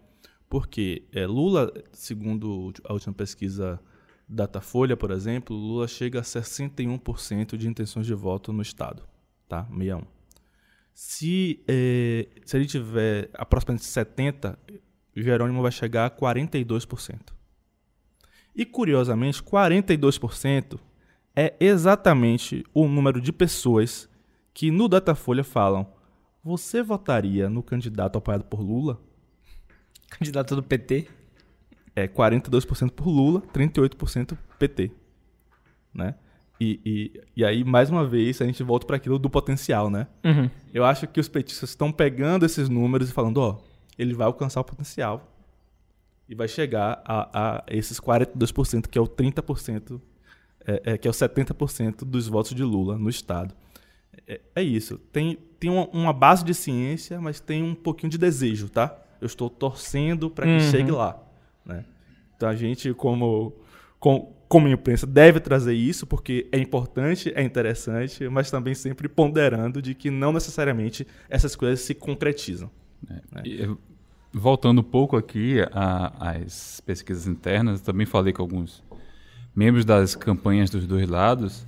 [0.53, 3.81] porque é, Lula, segundo a última pesquisa
[4.29, 9.03] Datafolha, por exemplo, Lula chega a 61% de intenções de voto no estado,
[9.49, 9.65] tá?
[9.71, 10.03] 61.
[10.93, 14.59] Se, é, se ele tiver aproximadamente 70,
[15.17, 17.33] Jerônimo vai chegar a 42%.
[18.55, 20.79] E curiosamente, 42%
[21.35, 24.07] é exatamente o número de pessoas
[24.53, 25.91] que no Datafolha falam:
[26.45, 29.01] "Você votaria no candidato apoiado por Lula?"
[30.19, 31.09] Candidato do PT?
[31.95, 34.91] É 42% por Lula, 38% PT.
[35.93, 36.15] Né?
[36.61, 40.07] E, e, e, aí, mais uma vez, a gente volta para aquilo do potencial, né?
[40.25, 40.49] Uhum.
[40.73, 43.59] Eu acho que os petistas estão pegando esses números e falando, ó,
[43.99, 45.29] ele vai alcançar o potencial
[46.29, 50.01] e vai chegar a, a esses 42%, que é o 30%,
[50.65, 53.55] é, é, que é o 70% dos votos de Lula no Estado.
[54.27, 54.99] É, é isso.
[55.13, 58.97] Tem, tem uma, uma, base de ciência, mas tem um pouquinho de desejo, tá?
[59.23, 60.71] Eu estou torcendo para que uhum.
[60.71, 61.17] chegue lá.
[61.65, 61.85] Né?
[62.37, 63.55] Então a gente, como,
[64.01, 69.81] como, como imprensa, deve trazer isso, porque é importante, é interessante, mas também sempre ponderando
[69.81, 72.69] de que não necessariamente essas coisas se concretizam.
[73.09, 73.15] É.
[73.15, 73.43] Né?
[73.47, 73.77] E,
[74.33, 75.59] voltando um pouco aqui
[76.19, 78.83] às pesquisas internas, também falei com alguns
[79.55, 81.65] membros das campanhas dos dois lados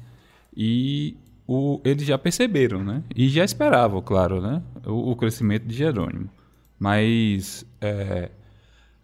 [0.56, 3.02] e o, eles já perceberam, né?
[3.14, 4.62] E já esperavam, claro, né?
[4.86, 6.30] O, o crescimento de Jerônimo.
[6.78, 8.30] Mas é,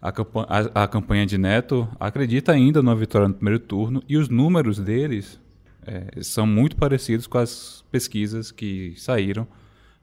[0.01, 4.17] a, campanha, a, a, campanha de Neto acredita ainda numa vitória no primeiro turno e
[4.17, 5.39] os números deles
[5.85, 9.47] é, são muito parecidos com as pesquisas que saíram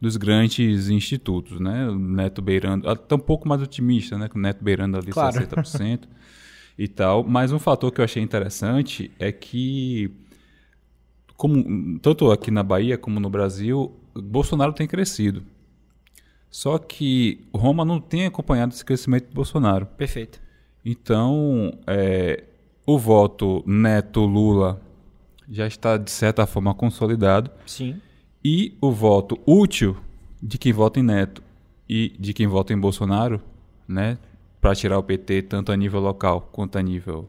[0.00, 1.88] dos grandes institutos, né?
[1.88, 4.28] O Neto beirando, até um pouco mais otimista, né?
[4.28, 5.36] Com o Neto beirando ali claro.
[5.36, 6.02] 60%
[6.78, 7.24] e tal.
[7.24, 10.10] Mas um fator que eu achei interessante é que,
[11.36, 15.42] como, tanto aqui na Bahia como no Brasil, Bolsonaro tem crescido.
[16.50, 19.86] Só que Roma não tem acompanhado esse crescimento de Bolsonaro.
[19.86, 20.40] Perfeito.
[20.84, 22.44] Então, é,
[22.86, 24.80] o voto neto-Lula
[25.50, 27.50] já está, de certa forma, consolidado.
[27.66, 28.00] Sim.
[28.44, 29.96] E o voto útil
[30.42, 31.42] de quem vota em Neto
[31.88, 33.40] e de quem vota em Bolsonaro,
[33.86, 34.18] né,
[34.60, 37.28] para tirar o PT tanto a nível local quanto a nível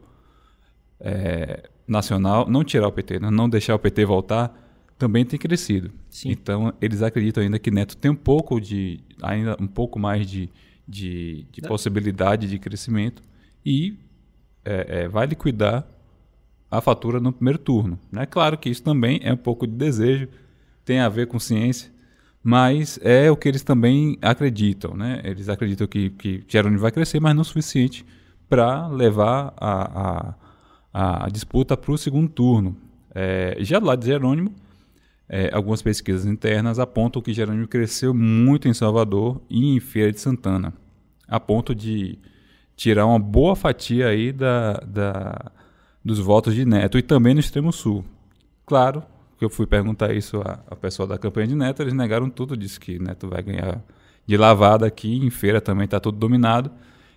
[0.99, 4.68] é, nacional, não tirar o PT, né, não deixar o PT voltar,
[4.99, 5.89] também tem crescido.
[6.09, 6.29] Sim.
[6.29, 10.49] Então, eles acreditam ainda que Neto tem um pouco de, ainda um pouco mais de,
[10.85, 13.23] de, de possibilidade de crescimento
[13.65, 13.97] e
[14.65, 15.87] é, é, vai liquidar
[16.69, 17.97] a fatura no primeiro turno.
[18.13, 20.27] É claro que isso também é um pouco de desejo,
[20.83, 21.89] tem a ver com ciência,
[22.43, 24.95] mas é o que eles também acreditam.
[24.95, 25.21] Né?
[25.23, 28.05] Eles acreditam que, que Jerônimo vai crescer, mas não o suficiente
[28.49, 30.35] para levar a,
[30.93, 32.75] a, a disputa para o segundo turno.
[33.15, 34.53] É, já do lado de Jerônimo,
[35.29, 40.19] é, algumas pesquisas internas apontam que Jerônimo cresceu muito em Salvador e em Feira de
[40.19, 40.73] Santana,
[41.27, 42.17] a ponto de
[42.75, 45.51] tirar uma boa fatia aí da, da,
[46.03, 48.03] dos votos de Neto e também no extremo sul.
[48.65, 49.03] Claro
[49.37, 52.79] que eu fui perguntar isso a, pessoal da campanha de Neto, eles negaram tudo, disse
[52.79, 53.83] que Neto vai ganhar
[54.25, 56.71] de lavada aqui, em Feira também está tudo dominado.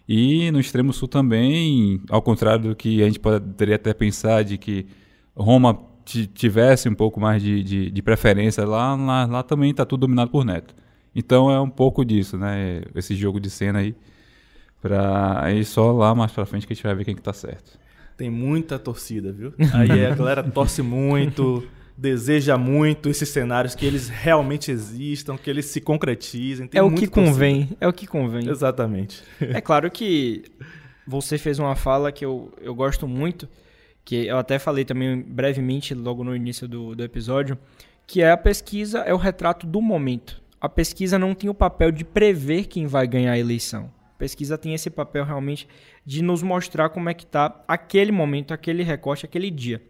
[0.06, 4.58] E no extremo sul também, ao contrário do que a gente poderia até pensar de
[4.58, 4.86] que
[5.34, 10.02] Roma tivesse um pouco mais de, de, de preferência lá, lá, lá também está tudo
[10.02, 10.74] dominado por Neto.
[11.14, 12.82] Então é um pouco disso, né?
[12.94, 13.94] Esse jogo de cena aí.
[14.80, 17.32] Pra aí só lá mais pra frente que a gente vai ver quem que tá
[17.32, 17.78] certo.
[18.16, 19.54] Tem muita torcida, viu?
[19.72, 21.66] Aí a galera torce muito.
[21.96, 26.68] deseja muito esses cenários que eles realmente existam, que eles se concretizem.
[26.72, 27.76] é o que convém, torcida.
[27.80, 28.48] é o que convém.
[28.48, 29.22] Exatamente.
[29.40, 30.44] É claro que
[31.06, 33.48] você fez uma fala que eu, eu gosto muito,
[34.04, 37.58] que eu até falei também brevemente logo no início do, do episódio,
[38.06, 40.42] que é a pesquisa é o retrato do momento.
[40.60, 43.92] A pesquisa não tem o papel de prever quem vai ganhar a eleição.
[44.14, 45.66] A pesquisa tem esse papel realmente
[46.04, 49.82] de nos mostrar como é que está aquele momento, aquele recorte, aquele dia.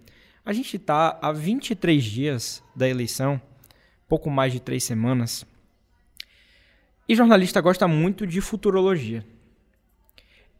[0.44, 3.40] A gente está há 23 dias da eleição,
[4.08, 5.46] pouco mais de três semanas.
[7.08, 9.24] E jornalista gosta muito de futurologia.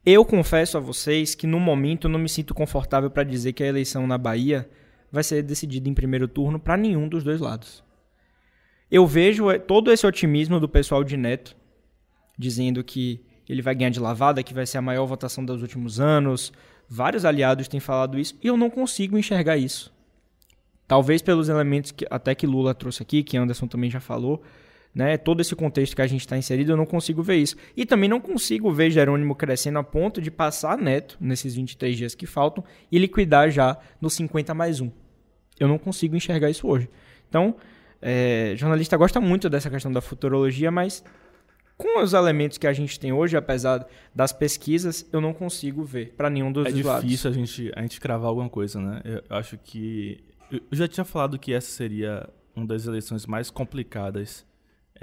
[0.05, 3.63] Eu confesso a vocês que no momento eu não me sinto confortável para dizer que
[3.63, 4.69] a eleição na Bahia
[5.13, 7.85] vai ser decidida em primeiro turno para nenhum dos dois lados.
[8.91, 11.57] Eu vejo eh, todo esse otimismo do pessoal de Neto,
[12.37, 16.01] dizendo que ele vai ganhar de lavada, que vai ser a maior votação dos últimos
[16.01, 16.53] anos.
[16.89, 19.93] Vários aliados têm falado isso e eu não consigo enxergar isso.
[20.89, 24.43] Talvez pelos elementos que até que Lula trouxe aqui, que Anderson também já falou,
[24.95, 27.57] né, todo esse contexto que a gente está inserido, eu não consigo ver isso.
[27.77, 32.15] E também não consigo ver Jerônimo crescendo a ponto de passar Neto nesses 23 dias
[32.15, 34.91] que faltam e liquidar já no 50 mais 1.
[35.59, 36.91] Eu não consigo enxergar isso hoje.
[37.29, 37.57] Então,
[38.01, 41.03] é, jornalista gosta muito dessa questão da futurologia, mas
[41.79, 46.15] com os elementos que a gente tem hoje, apesar das pesquisas, eu não consigo ver
[46.17, 47.05] para nenhum dos é lados.
[47.05, 49.01] É difícil a gente, a gente cravar alguma coisa, né?
[49.05, 50.23] Eu acho que.
[50.51, 54.45] Eu já tinha falado que essa seria uma das eleições mais complicadas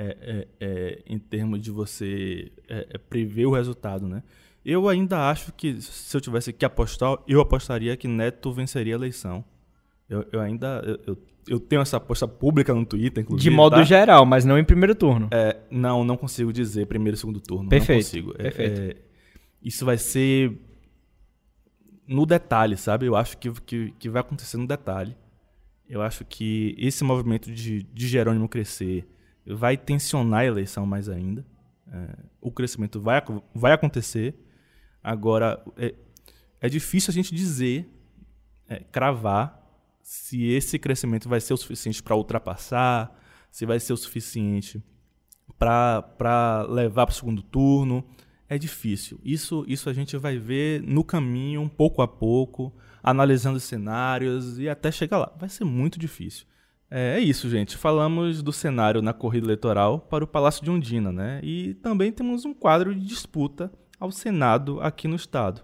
[0.01, 4.23] é, é, é, em termos de você é, é, prever o resultado, né?
[4.63, 8.97] Eu ainda acho que se eu tivesse que apostar, eu apostaria que Neto venceria a
[8.97, 9.43] eleição.
[10.09, 13.49] Eu, eu ainda eu, eu, tenho essa aposta pública no Twitter, inclusive.
[13.49, 13.83] De modo tá?
[13.83, 15.27] geral, mas não em primeiro turno.
[15.31, 17.67] É, não, não consigo dizer primeiro e segundo turno.
[17.67, 17.97] Perfeito.
[17.97, 18.31] Não consigo.
[18.37, 18.81] É, perfeito.
[18.81, 18.95] É,
[19.61, 20.57] isso vai ser
[22.07, 23.05] no detalhe, sabe?
[23.05, 25.13] Eu acho que, que, que vai acontecer no detalhe.
[25.89, 29.05] Eu acho que esse movimento de, de Jerônimo crescer
[29.45, 31.45] vai tensionar a eleição mais ainda.
[31.91, 33.21] É, o crescimento vai,
[33.53, 34.35] vai acontecer.
[35.03, 35.95] Agora, é,
[36.61, 37.89] é difícil a gente dizer,
[38.67, 39.59] é, cravar,
[40.01, 43.15] se esse crescimento vai ser o suficiente para ultrapassar,
[43.51, 44.83] se vai ser o suficiente
[45.57, 48.03] para levar para o segundo turno.
[48.47, 49.19] É difícil.
[49.23, 52.73] Isso, isso a gente vai ver no caminho, pouco a pouco,
[53.03, 55.31] analisando cenários e até chegar lá.
[55.37, 56.47] Vai ser muito difícil.
[56.91, 57.77] É, é, isso, gente.
[57.77, 61.39] Falamos do cenário na corrida eleitoral para o Palácio de Undina, né?
[61.43, 65.61] E também temos um quadro de disputa ao Senado aqui no estado.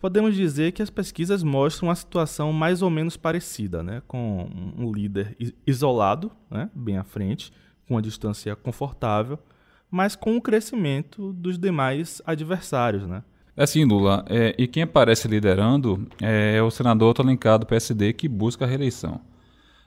[0.00, 4.02] Podemos dizer que as pesquisas mostram uma situação mais ou menos parecida, né?
[4.06, 6.70] Com um líder isolado, né?
[6.74, 7.52] bem à frente,
[7.86, 9.38] com uma distância confortável,
[9.90, 13.24] mas com o crescimento dos demais adversários, né?
[13.56, 14.24] Assim, Lula.
[14.28, 17.24] É, e quem aparece liderando é o senador Otto
[17.58, 19.20] do PSD, que busca a reeleição.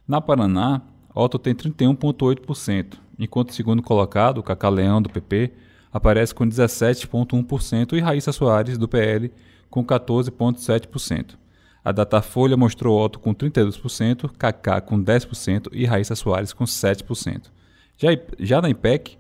[0.08, 0.82] Na Paraná,
[1.14, 5.52] Otto tem 31,8%, enquanto o segundo colocado, Cacá Leão, do PP,
[5.92, 9.32] aparece com 17,1% e Raíssa Soares, do PL,
[9.70, 11.36] com 14,7%.
[11.84, 17.50] A Datafolha mostrou Otto com 32%, Kaká com 10% e Raíssa Soares com 7%.
[17.98, 18.10] Já,
[18.40, 19.18] já na IPEC,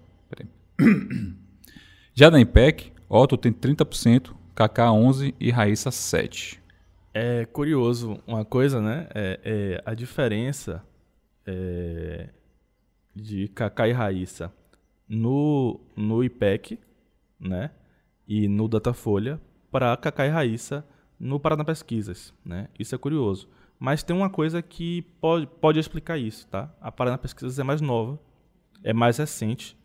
[2.13, 6.60] já na IPEC, Otto tem 30%, Kaká 11% e Raíssa 7%.
[7.13, 9.07] É curioso uma coisa, né?
[9.13, 10.81] É, é a diferença
[11.45, 12.29] é,
[13.13, 14.51] de Kaká e Raíssa
[15.07, 16.79] no, no IPEC,
[17.39, 17.71] né?
[18.25, 20.85] E no Datafolha para Kaká e Raíssa
[21.19, 22.69] no Paraná Pesquisas, né?
[22.79, 23.49] Isso é curioso.
[23.77, 26.73] Mas tem uma coisa que pode, pode explicar isso, tá?
[26.79, 28.17] A Paraná Pesquisas é mais nova,
[28.83, 29.77] é mais recente.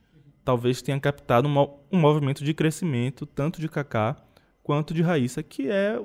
[0.45, 1.59] Talvez tenha captado um,
[1.91, 4.17] um movimento de crescimento tanto de Kaká
[4.63, 5.99] quanto de Raíssa, que é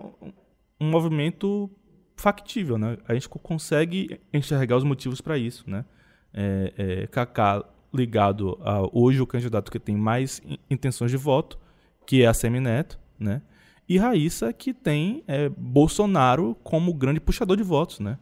[0.82, 1.70] um movimento
[2.16, 2.98] factível, né?
[3.08, 5.86] A gente consegue enxergar os motivos para isso, né?
[6.34, 7.64] É, é, Kaká
[7.94, 11.60] ligado a hoje o candidato que tem mais intenções de voto,
[12.06, 13.44] que é a Semineto, né?
[13.88, 18.18] E Raíssa que tem é, Bolsonaro como grande puxador de votos, né?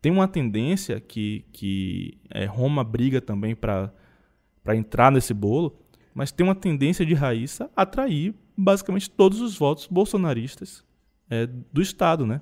[0.00, 3.92] Tem uma tendência que, que é, Roma briga também para
[4.74, 5.78] entrar nesse bolo,
[6.14, 10.84] mas tem uma tendência de Raíssa atrair basicamente todos os votos bolsonaristas
[11.30, 12.40] é, do Estado, né?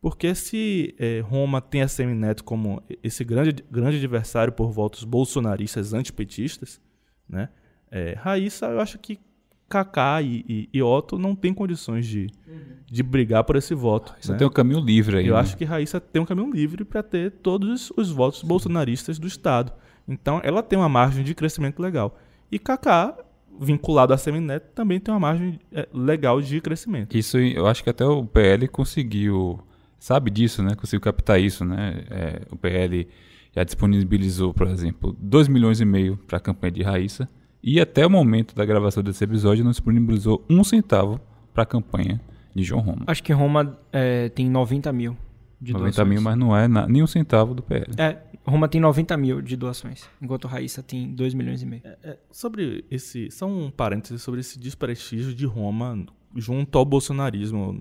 [0.00, 5.92] Porque se é, Roma tem a Semineto como esse grande, grande adversário por votos bolsonaristas
[5.92, 6.80] antipetistas,
[7.28, 7.48] né?
[7.90, 9.18] É, Raíssa, eu acho que
[9.68, 12.76] Kaká e, e, e, Otto não tem condições de, uhum.
[12.86, 14.14] de brigar por esse voto.
[14.20, 14.38] Você né?
[14.38, 15.26] tem um caminho livre aí.
[15.26, 15.40] Eu né?
[15.40, 19.72] acho que Raíssa tem um caminho livre para ter todos os votos bolsonaristas do Estado.
[20.06, 22.16] Então, ela tem uma margem de crescimento legal.
[22.50, 23.18] E Kaká
[23.60, 27.16] vinculado à Semineto também tem uma margem é, legal de crescimento.
[27.16, 29.60] Isso eu acho que até o PL conseguiu
[29.98, 30.74] sabe disso, né?
[30.74, 32.04] Conseguiu captar isso, né?
[32.10, 33.08] É, o PL
[33.54, 37.28] já disponibilizou, por exemplo, 2 milhões e meio para a campanha de Raíssa
[37.62, 41.20] e até o momento da gravação desse episódio não disponibilizou um centavo
[41.52, 42.20] para a campanha
[42.54, 43.02] de João Roma.
[43.06, 45.16] Acho que Roma é, tem 90 mil
[45.60, 46.08] de 90 doações.
[46.08, 47.86] mil, mas não é na, nem um centavo do PL.
[47.96, 51.82] É, Roma tem 90 mil de doações, enquanto Raíssa tem 2 milhões e meio.
[51.84, 53.30] É, sobre esse.
[53.30, 57.80] Só um parêntese sobre esse desprestígio de Roma junto ao bolsonarismo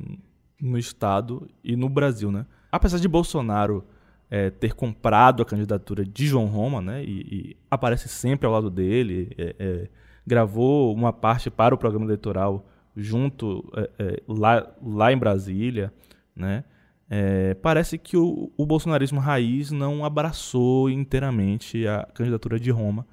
[0.60, 2.46] no Estado e no Brasil, né?
[2.72, 3.86] Apesar de Bolsonaro
[4.30, 7.04] é, ter comprado a candidatura de João Roma, né?
[7.04, 9.90] E, e aparece sempre ao lado dele, é, é,
[10.26, 15.94] gravou uma parte para o programa eleitoral junto é, é, lá, lá em Brasília,
[16.36, 16.64] né?
[17.10, 23.06] É, parece que o, o bolsonarismo raiz não abraçou inteiramente a candidatura de Roma.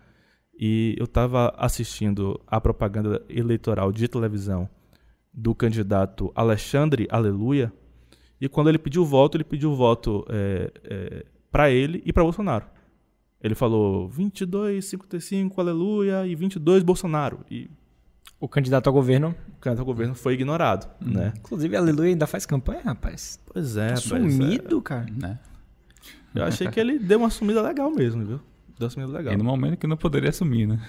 [0.59, 4.69] E eu estava assistindo a propaganda eleitoral de televisão
[5.33, 7.73] do candidato Alexandre Aleluia.
[8.41, 12.67] E quando ele pediu voto, ele pediu voto é, é, para ele e para Bolsonaro.
[13.43, 17.41] Ele falou 22, 55, aleluia, e 22, Bolsonaro.
[17.51, 17.69] E
[18.43, 21.33] O candidato ao governo, o candidato ao governo foi ignorado, né?
[21.39, 23.39] inclusive, Aleluia ainda faz campanha, rapaz.
[23.47, 25.07] Pois é, Tá sumido, cara.
[25.17, 25.39] Né?
[26.35, 26.41] é.
[26.41, 28.41] Eu achei que ele deu uma sumida legal mesmo, viu?
[28.77, 29.33] Deu uma sumida legal.
[29.33, 30.81] E no momento que não poderia assumir, né?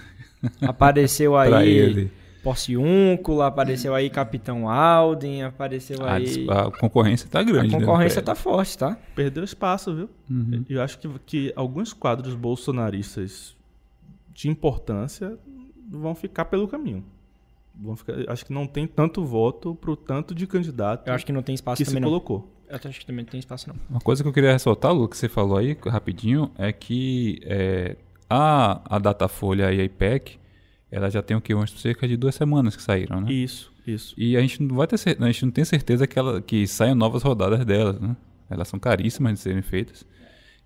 [0.64, 2.12] Apareceu Pra aí ele.
[2.42, 6.48] Porciúncula, apareceu aí Capitão Alden, apareceu A, aí...
[6.50, 7.76] a concorrência tá grande.
[7.76, 8.98] A né, concorrência tá forte, tá?
[9.14, 10.10] Perdeu espaço, viu?
[10.28, 10.66] Uhum.
[10.68, 13.56] Eu acho que, que alguns quadros bolsonaristas
[14.34, 15.38] de importância
[15.88, 17.13] vão ficar pelo caminho.
[17.80, 21.32] Vão ficar, acho que não tem tanto voto pro tanto de candidato Eu acho que
[21.32, 22.10] não tem espaço que se também, não.
[22.10, 22.50] colocou.
[22.70, 23.76] Eu acho que também não tem espaço, não.
[23.90, 27.96] Uma coisa que eu queria ressaltar, Lu, que você falou aí rapidinho, é que é,
[28.30, 30.40] a, a Datafolha e a IPEC,
[30.92, 31.54] ela já tem o que?
[31.54, 33.32] Umas cerca de duas semanas que saíram, né?
[33.32, 34.14] Isso, isso.
[34.18, 36.96] E a gente não vai ter a gente não tem certeza que, ela, que saiam
[36.96, 38.16] novas rodadas delas, né?
[38.50, 40.06] Elas são caríssimas de serem feitas.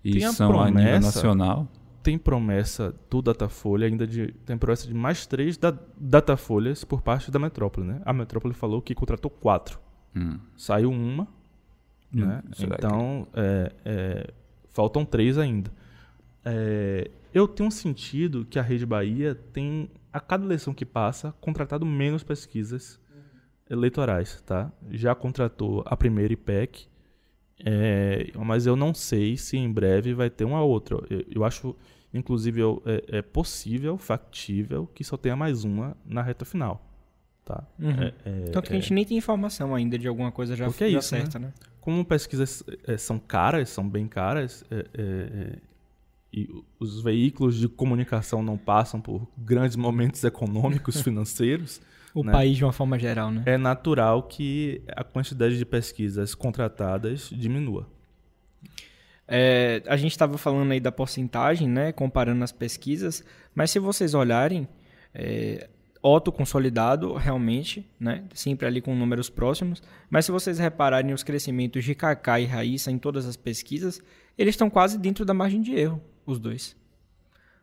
[0.04, 1.68] E Tem a são a nível promessa- nacional.
[2.02, 4.32] Tem promessa do Datafolha ainda de.
[4.46, 8.00] Tem promessa de mais três da, Datafolhas por parte da metrópole, né?
[8.04, 9.78] A metrópole falou que contratou quatro.
[10.16, 10.38] Hum.
[10.56, 11.28] Saiu uma,
[12.14, 12.42] Hum, né?
[12.58, 14.34] Então, é, é,
[14.70, 15.70] faltam três ainda.
[16.44, 21.84] É, eu tenho sentido que a Rede Bahia tem, a cada eleição que passa, contratado
[21.84, 23.00] menos pesquisas
[23.68, 24.72] eleitorais, tá?
[24.90, 26.88] Já contratou a primeira IPEC,
[27.64, 30.96] é, mas eu não sei se em breve vai ter uma outra.
[31.10, 31.74] Eu, eu acho,
[32.14, 36.84] inclusive, eu- é, é possível, factível, que só tenha mais uma na reta final,
[37.44, 37.64] tá?
[37.78, 37.90] Uhum.
[38.02, 40.84] É, é, Tanto que a gente nem tem informação ainda de alguma coisa já, Porque
[40.84, 41.20] é já isso, né?
[41.22, 41.52] certa, né?
[41.80, 42.62] como pesquisas
[42.98, 44.62] são caras, são bem caras,
[46.32, 46.48] e
[46.78, 51.80] os veículos de comunicação não passam por grandes momentos econômicos, financeiros,
[52.18, 52.32] O Né?
[52.32, 53.42] país de uma forma geral, né?
[53.46, 57.86] é natural que a quantidade de pesquisas contratadas diminua.
[59.26, 61.92] É, a gente estava falando aí da porcentagem, né?
[61.92, 63.22] Comparando as pesquisas,
[63.54, 64.66] mas se vocês olharem,
[65.14, 65.68] é,
[66.02, 68.24] Otto consolidado realmente, né?
[68.32, 69.82] Sempre ali com números próximos.
[70.08, 74.00] Mas se vocês repararem os crescimentos de Kaká e Raíssa em todas as pesquisas,
[74.36, 76.76] eles estão quase dentro da margem de erro, os dois.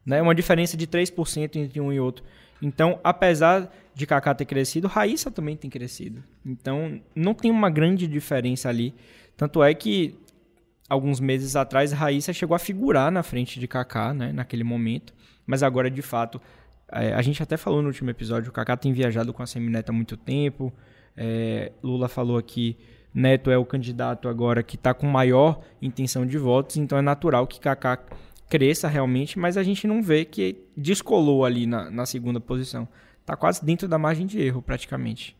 [0.05, 0.21] Né?
[0.21, 2.23] Uma diferença de 3% entre um e outro.
[2.65, 6.23] Então, apesar de Kaká ter crescido, Raíssa também tem crescido.
[6.43, 8.95] Então, não tem uma grande diferença ali.
[9.37, 10.17] Tanto é que
[10.89, 15.13] alguns meses atrás, Raíssa chegou a figurar na frente de Kaká, né, naquele momento.
[15.45, 16.41] Mas agora, de fato,
[16.91, 19.91] é, a gente até falou no último episódio, o Kaká tem viajado com a Semineto
[19.91, 20.73] há muito tempo.
[21.15, 22.75] É, Lula falou aqui,
[23.13, 27.45] Neto é o candidato agora que está com maior intenção de votos, então é natural
[27.45, 27.99] que Kaká
[28.49, 32.87] cresça realmente, mas a gente não vê que descolou ali na, na segunda posição.
[33.21, 35.35] Está quase dentro da margem de erro, praticamente.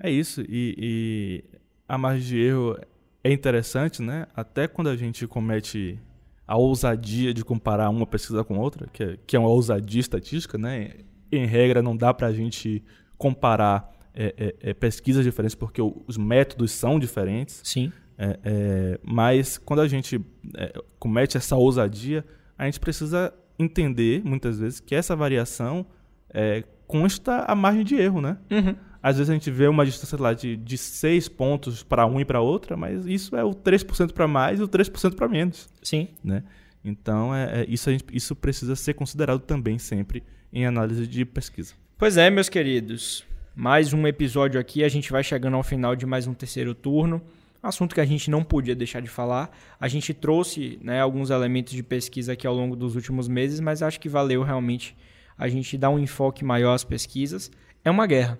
[0.00, 1.44] É isso, e, e
[1.88, 2.78] a margem de erro
[3.22, 4.26] é interessante, né?
[4.34, 5.98] Até quando a gente comete
[6.46, 10.56] a ousadia de comparar uma pesquisa com outra, que é, que é uma ousadia estatística,
[10.56, 10.92] né?
[11.30, 12.82] Em regra, não dá pra gente
[13.18, 17.60] comparar é, é, é, pesquisas diferentes porque os métodos são diferentes.
[17.62, 17.92] Sim.
[18.18, 20.20] É, é, mas quando a gente
[20.56, 22.24] é, comete essa ousadia,
[22.58, 25.86] a gente precisa entender, muitas vezes, que essa variação
[26.30, 28.36] é, consta a margem de erro, né?
[28.50, 28.74] Uhum.
[29.00, 32.24] Às vezes a gente vê uma distância lá de, de 6 pontos para um e
[32.24, 36.08] para outra, mas isso é o 3% para mais e o 3% para menos, Sim.
[36.22, 36.42] né?
[36.84, 41.74] Então, é, é, isso, gente, isso precisa ser considerado também sempre em análise de pesquisa.
[41.96, 43.24] Pois é, meus queridos.
[43.54, 44.84] Mais um episódio aqui.
[44.84, 47.20] A gente vai chegando ao final de mais um terceiro turno.
[47.62, 49.50] Assunto que a gente não podia deixar de falar.
[49.80, 53.82] A gente trouxe né, alguns elementos de pesquisa aqui ao longo dos últimos meses, mas
[53.82, 54.96] acho que valeu realmente
[55.36, 57.50] a gente dar um enfoque maior às pesquisas.
[57.84, 58.38] É uma guerra.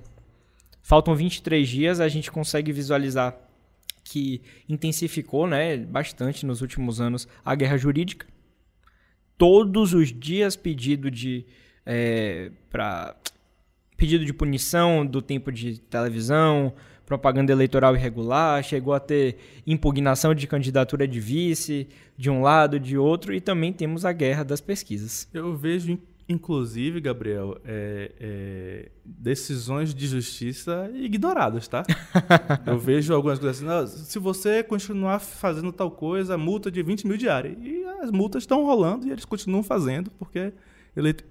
[0.83, 3.37] Faltam 23 dias, a gente consegue visualizar
[4.05, 8.27] que intensificou né, bastante nos últimos anos a guerra jurídica.
[9.37, 11.45] Todos os dias pedido de
[11.85, 13.17] é, para
[13.97, 16.73] pedido de punição do tempo de televisão,
[17.09, 22.99] propaganda eleitoral irregular, chegou a ter impugnação de candidatura de vice de um lado, de
[22.99, 25.27] outro, e também temos a guerra das pesquisas.
[25.33, 25.99] Eu vejo
[26.31, 31.83] Inclusive, Gabriel, é, é, decisões de justiça ignoradas, tá?
[32.67, 37.17] Eu vejo algumas coisas assim, se você continuar fazendo tal coisa, multa de 20 mil
[37.17, 37.57] diárias.
[37.63, 40.53] E as multas estão rolando e eles continuam fazendo, porque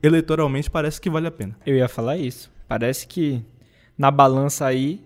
[0.01, 1.55] eleitoralmente parece que vale a pena.
[1.63, 2.51] Eu ia falar isso.
[2.67, 3.45] Parece que
[3.95, 5.05] na balança aí,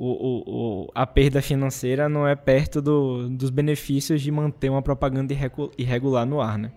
[0.00, 5.34] o, o, a perda financeira não é perto do, dos benefícios de manter uma propaganda
[5.76, 6.70] irregular no ar, né?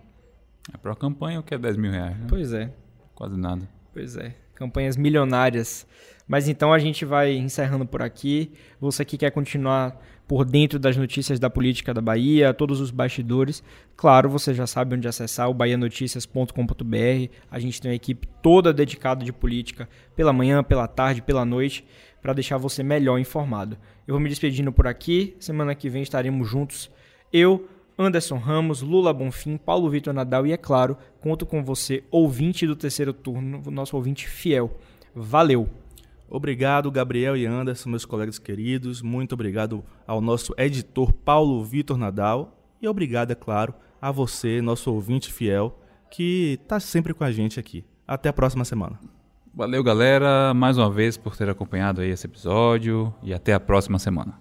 [0.74, 2.26] É para a campanha o que é 10 mil reais, né?
[2.28, 2.72] Pois é.
[3.14, 3.68] Quase nada.
[3.92, 4.34] Pois é.
[4.56, 5.86] Campanhas milionárias.
[6.26, 8.52] Mas então a gente vai encerrando por aqui.
[8.80, 13.62] Você que quer continuar por dentro das notícias da política da Bahia, todos os bastidores,
[13.96, 17.32] claro, você já sabe onde acessar o bahianoticias.com.br.
[17.50, 21.84] A gente tem uma equipe toda dedicada de política pela manhã, pela tarde, pela noite,
[22.22, 23.76] para deixar você melhor informado.
[24.06, 25.36] Eu vou me despedindo por aqui.
[25.40, 26.88] Semana que vem estaremos juntos.
[27.32, 27.68] Eu,
[27.98, 32.76] Anderson Ramos, Lula Bonfim, Paulo Vitor Nadal e, é claro, conto com você, ouvinte do
[32.76, 34.78] terceiro turno, nosso ouvinte fiel.
[35.14, 35.68] Valeu!
[36.28, 39.02] Obrigado, Gabriel e Anderson, meus colegas queridos.
[39.02, 42.56] Muito obrigado ao nosso editor Paulo Vitor Nadal.
[42.80, 45.78] E obrigado, é claro, a você, nosso ouvinte fiel,
[46.10, 47.84] que está sempre com a gente aqui.
[48.08, 49.21] Até a próxima semana.
[49.54, 53.98] Valeu, galera, mais uma vez por ter acompanhado aí esse episódio e até a próxima
[53.98, 54.32] semana.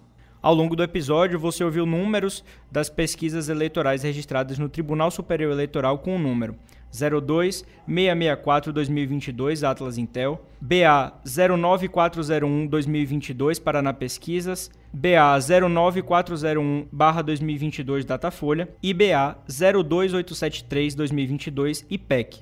[0.41, 5.99] Ao longo do episódio, você ouviu números das pesquisas eleitorais registradas no Tribunal Superior Eleitoral
[5.99, 6.55] com o número
[6.93, 19.37] 02 664 2022 Atlas Intel, BA 09401 2022 Paraná Pesquisas, BA 09401/2022 Datafolha e BA
[19.45, 22.39] 02873 2022 IPEC.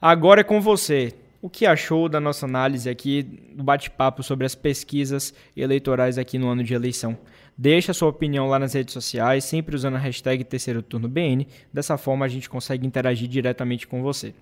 [0.00, 4.54] Agora é com você o que achou da nossa análise aqui, do bate-papo sobre as
[4.54, 7.16] pesquisas eleitorais aqui no ano de eleição.
[7.56, 11.46] Deixe a sua opinião lá nas redes sociais, sempre usando a hashtag Terceiro Turno BN.
[11.72, 14.34] Dessa forma a gente consegue interagir diretamente com você.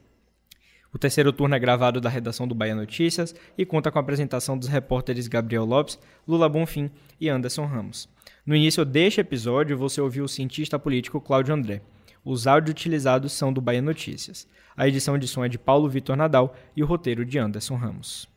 [0.92, 4.57] O terceiro turno é gravado da redação do Bahia Notícias e conta com a apresentação
[4.57, 6.90] dos repórteres Gabriel Lopes, Lula Bonfim
[7.20, 8.09] e Anderson Ramos.
[8.47, 11.82] No início deste episódio, você ouviu o cientista político Cláudio André.
[12.27, 14.49] Os áudios utilizados são do Bahia Notícias.
[14.77, 18.29] A edição de som é de Paulo Vitor Nadal e o roteiro de Anderson Ramos.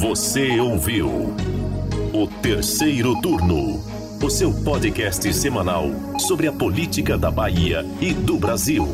[0.00, 1.36] Você ouviu
[2.10, 3.84] o terceiro turno,
[4.24, 8.88] o seu podcast semanal sobre a política da Bahia e do Brasil.